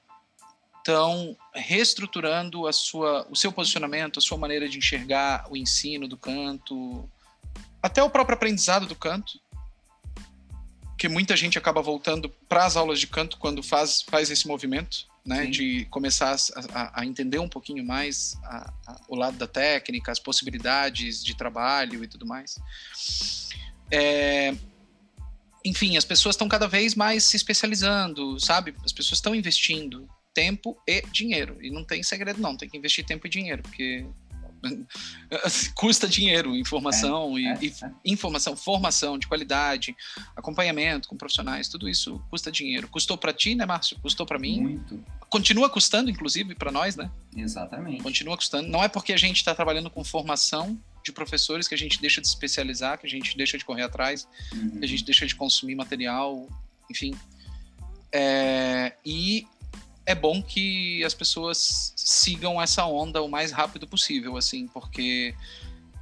[0.78, 6.18] estão reestruturando a sua, o seu posicionamento, a sua maneira de enxergar o ensino do
[6.18, 7.08] canto,
[7.84, 9.40] até o próprio aprendizado do canto
[11.02, 15.08] que muita gente acaba voltando para as aulas de canto quando faz, faz esse movimento,
[15.26, 15.50] né, Sim.
[15.50, 16.36] de começar
[16.76, 21.36] a, a, entender um pouquinho mais a, a, o lado da técnica, as possibilidades de
[21.36, 22.60] trabalho e tudo mais.
[23.90, 24.54] É,
[25.66, 28.76] enfim, as pessoas estão cada vez mais se especializando, sabe?
[28.86, 31.58] As pessoas estão investindo tempo e dinheiro.
[31.64, 32.56] E não tem segredo, não.
[32.56, 34.06] Tem que investir tempo e dinheiro, porque
[35.76, 37.92] custa dinheiro, informação é, e, é, é.
[38.06, 39.96] informação, formação de qualidade,
[40.36, 42.88] acompanhamento com profissionais, tudo isso custa dinheiro.
[42.88, 44.00] Custou para ti, né, Márcio?
[44.00, 44.62] Custou para mim?
[44.62, 45.04] Muito.
[45.30, 47.10] Continua custando, inclusive, para nós, né?
[47.36, 48.04] Exatamente.
[48.04, 48.68] Continua custando.
[48.68, 52.22] Não é porque a gente está trabalhando com formação de professores que a gente deixa
[52.22, 54.80] de especializar, que a gente deixa de correr atrás, uhum.
[54.80, 56.48] que a gente deixa de consumir material,
[56.90, 57.16] enfim.
[58.12, 59.48] É, e
[60.06, 65.36] é bom que as pessoas sigam essa onda o mais rápido possível, assim, porque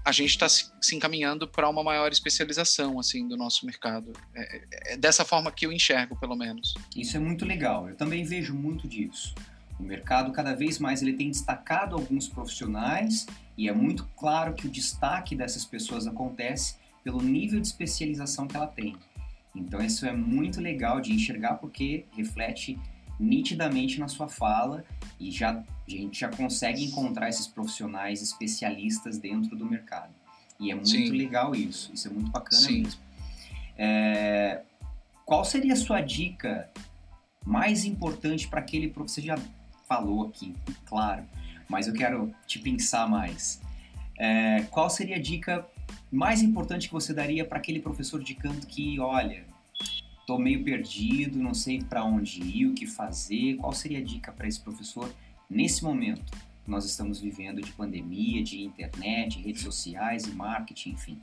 [0.03, 4.13] a gente está se, encaminhando para uma maior especialização, assim, do nosso mercado.
[4.33, 6.73] É, é, é, dessa forma que eu enxergo, pelo menos.
[6.95, 7.89] Isso é muito legal.
[7.89, 9.35] Eu também vejo muito disso.
[9.79, 13.27] O mercado cada vez mais ele tem destacado alguns profissionais
[13.57, 18.55] e é muito claro que o destaque dessas pessoas acontece pelo nível de especialização que
[18.55, 18.95] ela tem.
[19.55, 22.77] Então isso é muito legal de enxergar porque reflete
[23.19, 24.85] nitidamente na sua fala
[25.19, 30.13] e já, a gente já consegue encontrar esses profissionais especialistas dentro do mercado.
[30.59, 31.09] E é muito Sim.
[31.09, 32.83] legal isso, isso é muito bacana Sim.
[32.83, 33.01] mesmo.
[33.77, 34.61] É,
[35.25, 36.69] qual seria a sua dica
[37.45, 39.37] mais importante para aquele você já
[39.87, 40.55] falou aqui,
[40.85, 41.23] claro,
[41.67, 43.61] mas eu quero te pensar mais.
[44.17, 45.65] É, qual seria a dica
[46.11, 49.45] mais importante que você daria para aquele professor de canto que, olha,
[50.29, 53.55] Estou meio perdido, não sei para onde ir, o que fazer.
[53.55, 55.11] Qual seria a dica para esse professor
[55.49, 56.31] nesse momento
[56.63, 61.19] que nós estamos vivendo de pandemia, de internet, redes sociais e marketing, enfim?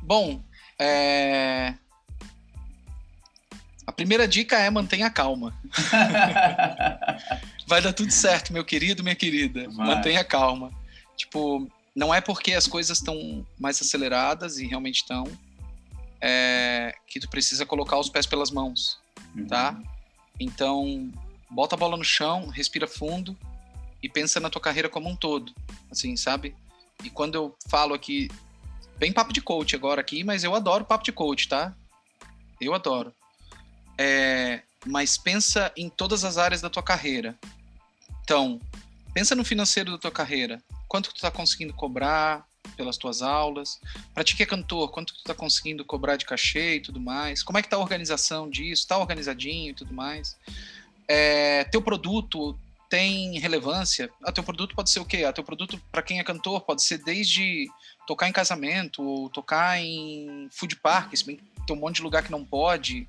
[0.00, 0.40] Bom,
[0.78, 1.74] é...
[3.84, 5.60] a primeira dica é mantenha calma.
[7.66, 9.68] Vai dar tudo certo, meu querido, minha querida.
[9.70, 9.86] Vai.
[9.88, 10.70] Mantenha calma.
[11.16, 15.24] Tipo, não é porque as coisas estão mais aceleradas e realmente estão,
[16.26, 18.98] é, que tu precisa colocar os pés pelas mãos,
[19.36, 19.46] uhum.
[19.46, 19.78] tá?
[20.40, 21.12] Então,
[21.50, 23.36] bota a bola no chão, respira fundo
[24.02, 25.52] e pensa na tua carreira como um todo,
[25.90, 26.56] assim, sabe?
[27.04, 28.30] E quando eu falo aqui,
[28.96, 31.74] bem papo de coach agora aqui, mas eu adoro papo de coach, tá?
[32.58, 33.14] Eu adoro.
[33.98, 37.38] É, mas pensa em todas as áreas da tua carreira.
[38.22, 38.58] Então,
[39.12, 40.62] pensa no financeiro da tua carreira.
[40.88, 42.46] Quanto que tu tá conseguindo cobrar
[42.76, 43.80] pelas tuas aulas?
[44.12, 47.00] Para ti que é cantor, quanto que tu tá conseguindo cobrar de cachê e tudo
[47.00, 47.42] mais?
[47.42, 48.86] Como é que tá a organização disso?
[48.86, 50.36] Tá organizadinho e tudo mais?
[51.06, 52.58] É, teu produto
[52.88, 54.10] tem relevância?
[54.22, 55.24] Ah, teu produto pode ser o quê?
[55.24, 57.68] Ah, teu produto, para quem é cantor, pode ser desde
[58.06, 62.02] tocar em casamento ou tocar em food park, se bem que tem um monte de
[62.02, 63.08] lugar que não pode.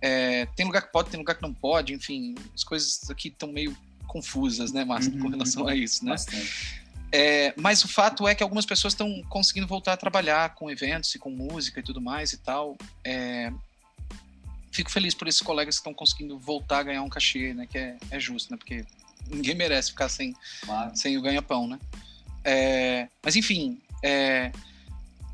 [0.00, 3.50] É, tem lugar que pode, tem lugar que não pode, enfim, as coisas aqui estão
[3.50, 3.76] meio
[4.06, 6.16] confusas, né, Márcio, uhum, com relação a isso, né?
[7.10, 11.14] É, mas o fato é que algumas pessoas estão conseguindo voltar a trabalhar com eventos
[11.14, 12.76] e com música e tudo mais e tal.
[13.02, 13.50] É,
[14.70, 17.66] fico feliz por esses colegas que estão conseguindo voltar a ganhar um cachê, né?
[17.66, 18.58] Que é, é justo, né?
[18.58, 18.84] Porque
[19.26, 20.94] ninguém merece ficar sem, claro.
[20.94, 21.78] sem o ganha-pão, né?
[22.44, 24.52] É, mas enfim, é,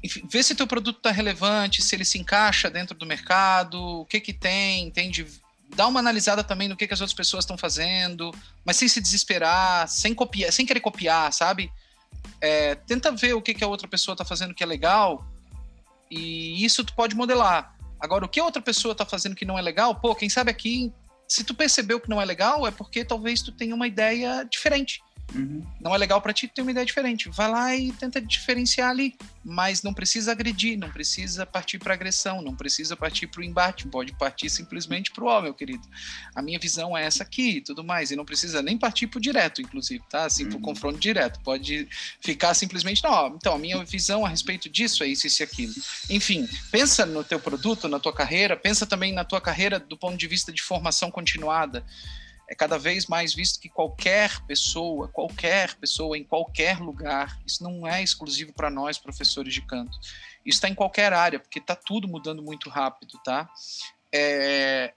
[0.03, 4.05] enfim, vê se teu produto está relevante, se ele se encaixa dentro do mercado, o
[4.05, 5.27] que que tem, entende?
[5.75, 8.31] Dá uma analisada também no que, que as outras pessoas estão fazendo,
[8.65, 11.71] mas sem se desesperar, sem copiar, sem querer copiar, sabe?
[12.41, 15.27] É, tenta ver o que, que a outra pessoa está fazendo que é legal
[16.11, 17.75] e isso tu pode modelar.
[17.99, 20.51] Agora, o que a outra pessoa está fazendo que não é legal, pô, quem sabe
[20.51, 20.93] aqui,
[21.27, 25.03] se tu percebeu que não é legal, é porque talvez tu tenha uma ideia diferente.
[25.33, 25.65] Uhum.
[25.81, 27.29] Não é legal para ti, ter uma ideia diferente.
[27.29, 32.43] Vai lá e tenta diferenciar ali, mas não precisa agredir, não precisa partir para agressão,
[32.43, 35.87] não precisa partir para o embate, pode partir simplesmente para o ó, meu querido.
[36.35, 39.19] A minha visão é essa aqui, e tudo mais, e não precisa nem partir para
[39.19, 40.25] o direto, inclusive, tá?
[40.25, 40.51] Assim, uhum.
[40.51, 41.41] para o confronto direto.
[41.41, 41.89] Pode
[42.21, 45.75] ficar simplesmente, não, então a minha visão a respeito disso é isso, isso e aquilo.
[46.11, 50.17] Enfim, pensa no teu produto, na tua carreira, pensa também na tua carreira do ponto
[50.17, 51.85] de vista de formação continuada
[52.49, 57.87] é cada vez mais visto que qualquer pessoa, qualquer pessoa em qualquer lugar, isso não
[57.87, 59.99] é exclusivo para nós professores de canto.
[60.45, 63.49] Isso está em qualquer área, porque está tudo mudando muito rápido, tá?
[64.13, 64.93] É,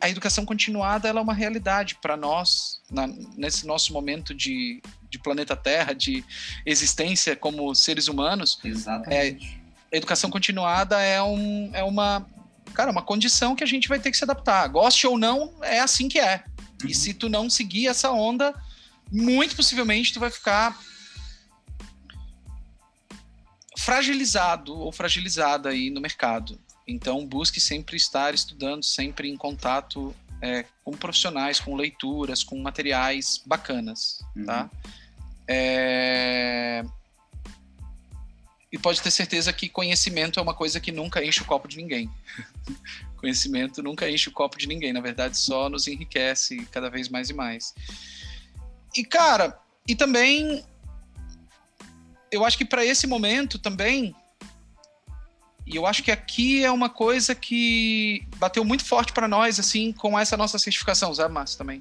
[0.00, 5.18] a educação continuada ela é uma realidade para nós na, nesse nosso momento de, de,
[5.18, 6.22] planeta Terra, de
[6.66, 8.58] existência como seres humanos.
[8.62, 9.60] Exatamente.
[9.90, 12.26] É, a educação continuada é, um, é uma
[12.74, 14.66] cara, uma condição que a gente vai ter que se adaptar.
[14.68, 16.44] Goste ou não, é assim que é.
[16.82, 16.90] Uhum.
[16.90, 18.54] E se tu não seguir essa onda,
[19.10, 20.78] muito possivelmente tu vai ficar
[23.78, 26.58] fragilizado ou fragilizada aí no mercado.
[26.86, 33.42] Então busque sempre estar estudando, sempre em contato é, com profissionais, com leituras, com materiais
[33.46, 34.44] bacanas, uhum.
[34.44, 34.70] tá?
[35.46, 36.84] É...
[38.74, 41.76] E pode ter certeza que conhecimento é uma coisa que nunca enche o copo de
[41.76, 42.10] ninguém.
[43.16, 47.30] conhecimento nunca enche o copo de ninguém, na verdade só nos enriquece cada vez mais
[47.30, 47.72] e mais.
[48.96, 49.56] E cara,
[49.86, 50.64] e também
[52.32, 54.12] eu acho que para esse momento também
[55.64, 59.92] e eu acho que aqui é uma coisa que bateu muito forte para nós assim
[59.92, 61.80] com essa nossa certificação, sabe, Márcio, também.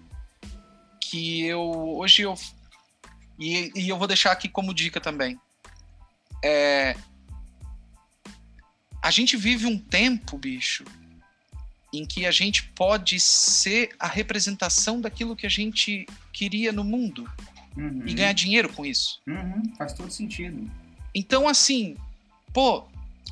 [1.01, 2.35] Que eu hoje eu
[3.39, 5.39] e, e eu vou deixar aqui como dica também
[6.43, 6.95] é,
[9.01, 10.83] a gente vive um tempo, bicho,
[11.93, 17.29] em que a gente pode ser a representação daquilo que a gente queria no mundo
[17.77, 18.03] uhum.
[18.05, 19.21] e ganhar dinheiro com isso.
[19.25, 20.69] Uhum, faz todo sentido.
[21.15, 21.95] Então, assim,
[22.51, 22.83] pô,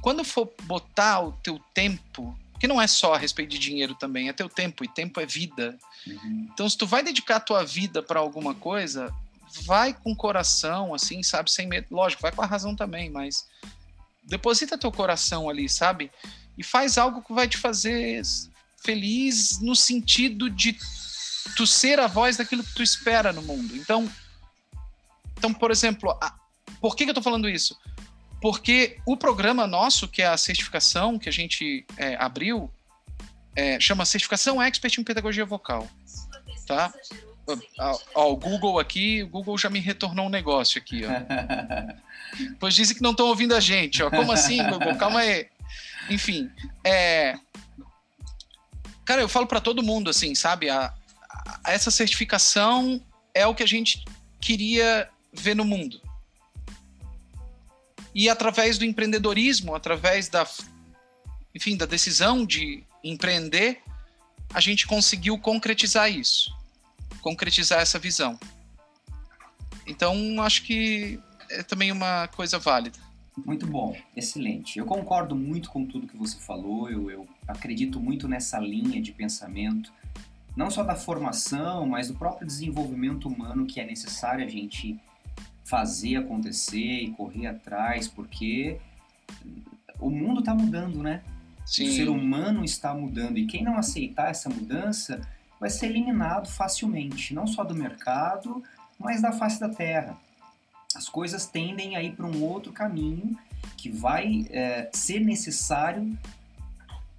[0.01, 4.29] quando for botar o teu tempo, que não é só a respeito de dinheiro também,
[4.29, 5.77] é teu tempo, e tempo é vida.
[6.07, 6.49] Uhum.
[6.53, 9.13] Então, se tu vai dedicar a tua vida para alguma coisa,
[9.63, 11.87] vai com o coração, assim, sabe, sem medo.
[11.91, 13.45] Lógico, vai com a razão também, mas
[14.23, 16.11] deposita teu coração ali, sabe?
[16.57, 18.21] E faz algo que vai te fazer
[18.83, 20.77] feliz no sentido de
[21.55, 23.75] tu ser a voz daquilo que tu espera no mundo.
[23.75, 24.09] Então,
[25.37, 26.35] então por exemplo, a,
[26.79, 27.77] por que, que eu tô falando isso?
[28.41, 32.71] Porque o programa nosso, que é a certificação que a gente é, abriu,
[33.55, 35.87] é, chama Certificação Expert em Pedagogia Vocal.
[36.65, 36.91] Tá?
[38.15, 41.09] Ó, o Google aqui, o Google já me retornou um negócio aqui, ó.
[42.59, 44.09] pois dizem que não estão ouvindo a gente, ó.
[44.09, 44.95] Como assim, Google?
[44.97, 45.47] Calma aí.
[46.09, 46.49] Enfim,
[46.83, 47.37] é...
[49.05, 50.69] Cara, eu falo para todo mundo, assim, sabe?
[50.69, 50.93] A,
[51.63, 53.01] a, essa certificação
[53.33, 54.03] é o que a gente
[54.39, 56.01] queria ver no mundo.
[58.13, 60.47] E através do empreendedorismo, através da,
[61.55, 63.81] enfim, da decisão de empreender,
[64.53, 66.60] a gente conseguiu concretizar isso
[67.21, 68.39] concretizar essa visão.
[69.85, 72.97] Então, acho que é também uma coisa válida.
[73.45, 74.77] Muito bom, excelente.
[74.77, 79.11] Eu concordo muito com tudo que você falou, eu, eu acredito muito nessa linha de
[79.11, 79.91] pensamento,
[80.55, 84.99] não só da formação, mas do próprio desenvolvimento humano que é necessário a gente
[85.63, 88.77] fazer acontecer e correr atrás, porque
[89.99, 91.23] o mundo está mudando, né?
[91.65, 91.87] Sim.
[91.87, 95.21] O ser humano está mudando e quem não aceitar essa mudança
[95.61, 98.63] vai ser eliminado facilmente, não só do mercado,
[98.97, 100.17] mas da face da terra.
[100.95, 103.37] As coisas tendem a ir para um outro caminho
[103.77, 106.17] que vai é, ser necessário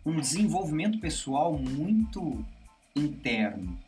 [0.05, 2.45] um desenvolvimento pessoal muito
[2.97, 3.79] interno.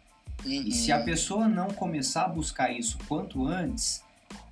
[0.45, 1.05] E se a uhum.
[1.05, 4.05] pessoa não começar a buscar isso quanto antes,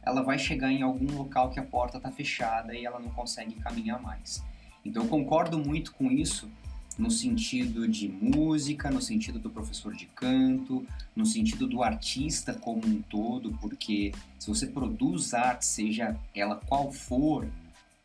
[0.02, 3.54] ela vai chegar em algum local que a porta está fechada e ela não consegue
[3.54, 4.42] caminhar mais.
[4.84, 6.50] Então eu concordo muito com isso
[6.98, 12.86] no sentido de música, no sentido do professor de canto, no sentido do artista como
[12.86, 17.46] um todo, porque se você produz arte, seja ela qual for,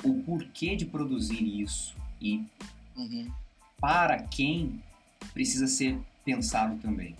[0.03, 2.43] o porquê de produzir isso e
[2.95, 3.31] uhum.
[3.79, 4.81] para quem
[5.33, 7.15] precisa ser pensado também.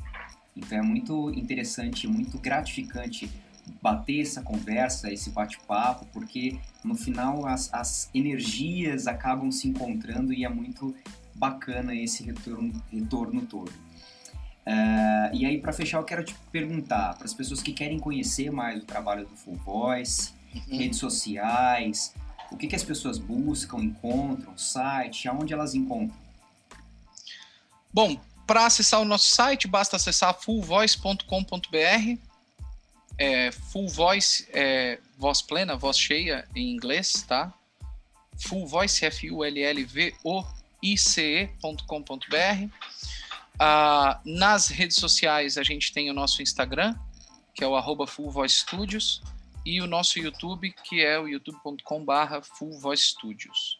[0.55, 3.29] Então é muito interessante, muito gratificante
[3.81, 10.45] bater essa conversa, esse bate-papo, porque no final as, as energias acabam se encontrando e
[10.45, 10.95] é muito
[11.37, 13.69] bacana esse retorno, retorno todo.
[13.69, 18.51] Uh, e aí, para fechar, eu quero te perguntar para as pessoas que querem conhecer
[18.51, 20.77] mais o trabalho do Full Voice, uhum.
[20.77, 22.13] redes sociais,
[22.51, 26.17] o que, que as pessoas buscam, encontram, site, aonde elas encontram?
[27.93, 32.19] Bom, para acessar o nosso site, basta acessar fullvoice.com.br.
[33.17, 37.53] É, full voice é voz plena, voz cheia em inglês, tá?
[38.37, 39.03] Full voice,
[40.83, 42.71] F-U-L-L-V-O-I-C-E.com.br.
[43.59, 46.95] Ah, nas redes sociais, a gente tem o nosso Instagram,
[47.53, 49.21] que é o arroba Full Voice Studios
[49.65, 53.79] e o nosso YouTube, que é o youtube.com/barra Full Voice Studios.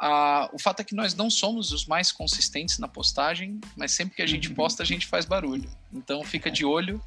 [0.00, 4.14] Ah, o fato é que nós não somos os mais consistentes na postagem, mas sempre
[4.14, 4.54] que a gente uhum.
[4.54, 5.68] posta, a gente faz barulho.
[5.92, 7.02] Então fica de olho.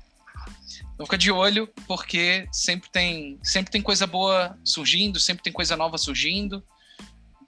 [0.93, 5.77] Então fica de olho, porque sempre tem, sempre tem coisa boa surgindo, sempre tem coisa
[5.77, 6.61] nova surgindo.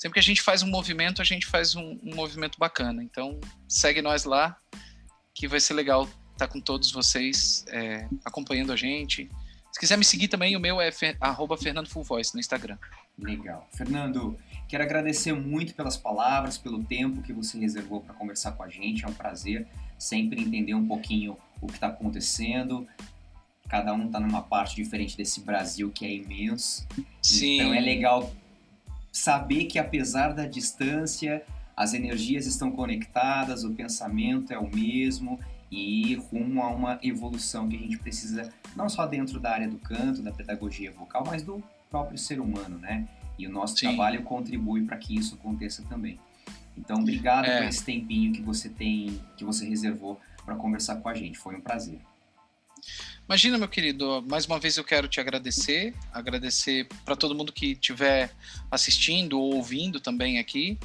[0.04, 3.02] Sempre que a gente faz um movimento, a gente faz um, um movimento bacana.
[3.02, 3.40] Então
[3.70, 4.58] segue nós lá,
[5.34, 9.30] que vai ser legal estar com todos vocês é, acompanhando a gente,
[9.72, 12.78] se quiser me seguir também, o meu é fer, arroba Fernando Full Voice no Instagram.
[13.18, 13.66] Legal.
[13.72, 14.38] Fernando,
[14.68, 19.06] quero agradecer muito pelas palavras, pelo tempo que você reservou para conversar com a gente.
[19.06, 19.66] É um prazer
[19.98, 22.86] sempre entender um pouquinho o que está acontecendo.
[23.70, 26.86] Cada um está numa parte diferente desse Brasil que é imenso.
[27.22, 27.62] Sim.
[27.62, 28.34] Então é legal
[29.14, 31.46] saber que apesar da distância,
[31.78, 35.40] as energias estão conectadas, o pensamento é o mesmo
[35.72, 39.68] e ir rumo a uma evolução que a gente precisa, não só dentro da área
[39.68, 43.08] do canto, da pedagogia vocal, mas do próprio ser humano, né?
[43.38, 43.88] E o nosso Sim.
[43.88, 46.20] trabalho contribui para que isso aconteça também.
[46.76, 47.58] Então, obrigado é.
[47.58, 51.38] por esse tempinho que você tem, que você reservou para conversar com a gente.
[51.38, 52.00] Foi um prazer.
[53.26, 57.72] Imagina, meu querido, mais uma vez eu quero te agradecer, agradecer para todo mundo que
[57.72, 58.30] estiver
[58.70, 60.78] assistindo ou ouvindo também aqui.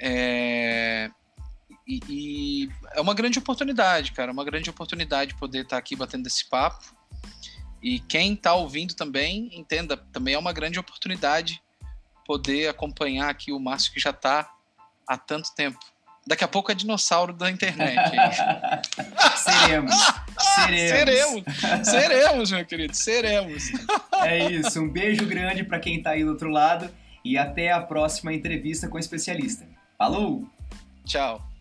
[0.00, 1.10] É,
[1.86, 6.26] e, e, é uma grande oportunidade, cara, uma grande oportunidade poder estar tá aqui batendo
[6.26, 6.94] esse papo.
[7.82, 11.60] E quem está ouvindo também, entenda, também é uma grande oportunidade
[12.24, 14.48] poder acompanhar aqui o Márcio que já está
[15.06, 15.80] há tanto tempo.
[16.26, 17.96] Daqui a pouco é dinossauro da internet.
[19.36, 19.94] seremos,
[20.54, 20.94] seremos.
[20.94, 23.64] Seremos, seremos, meu querido, seremos.
[24.22, 26.88] é isso, um beijo grande para quem está aí do outro lado
[27.24, 29.66] e até a próxima entrevista com o especialista.
[29.98, 30.46] Falou!
[31.04, 31.51] Tchau.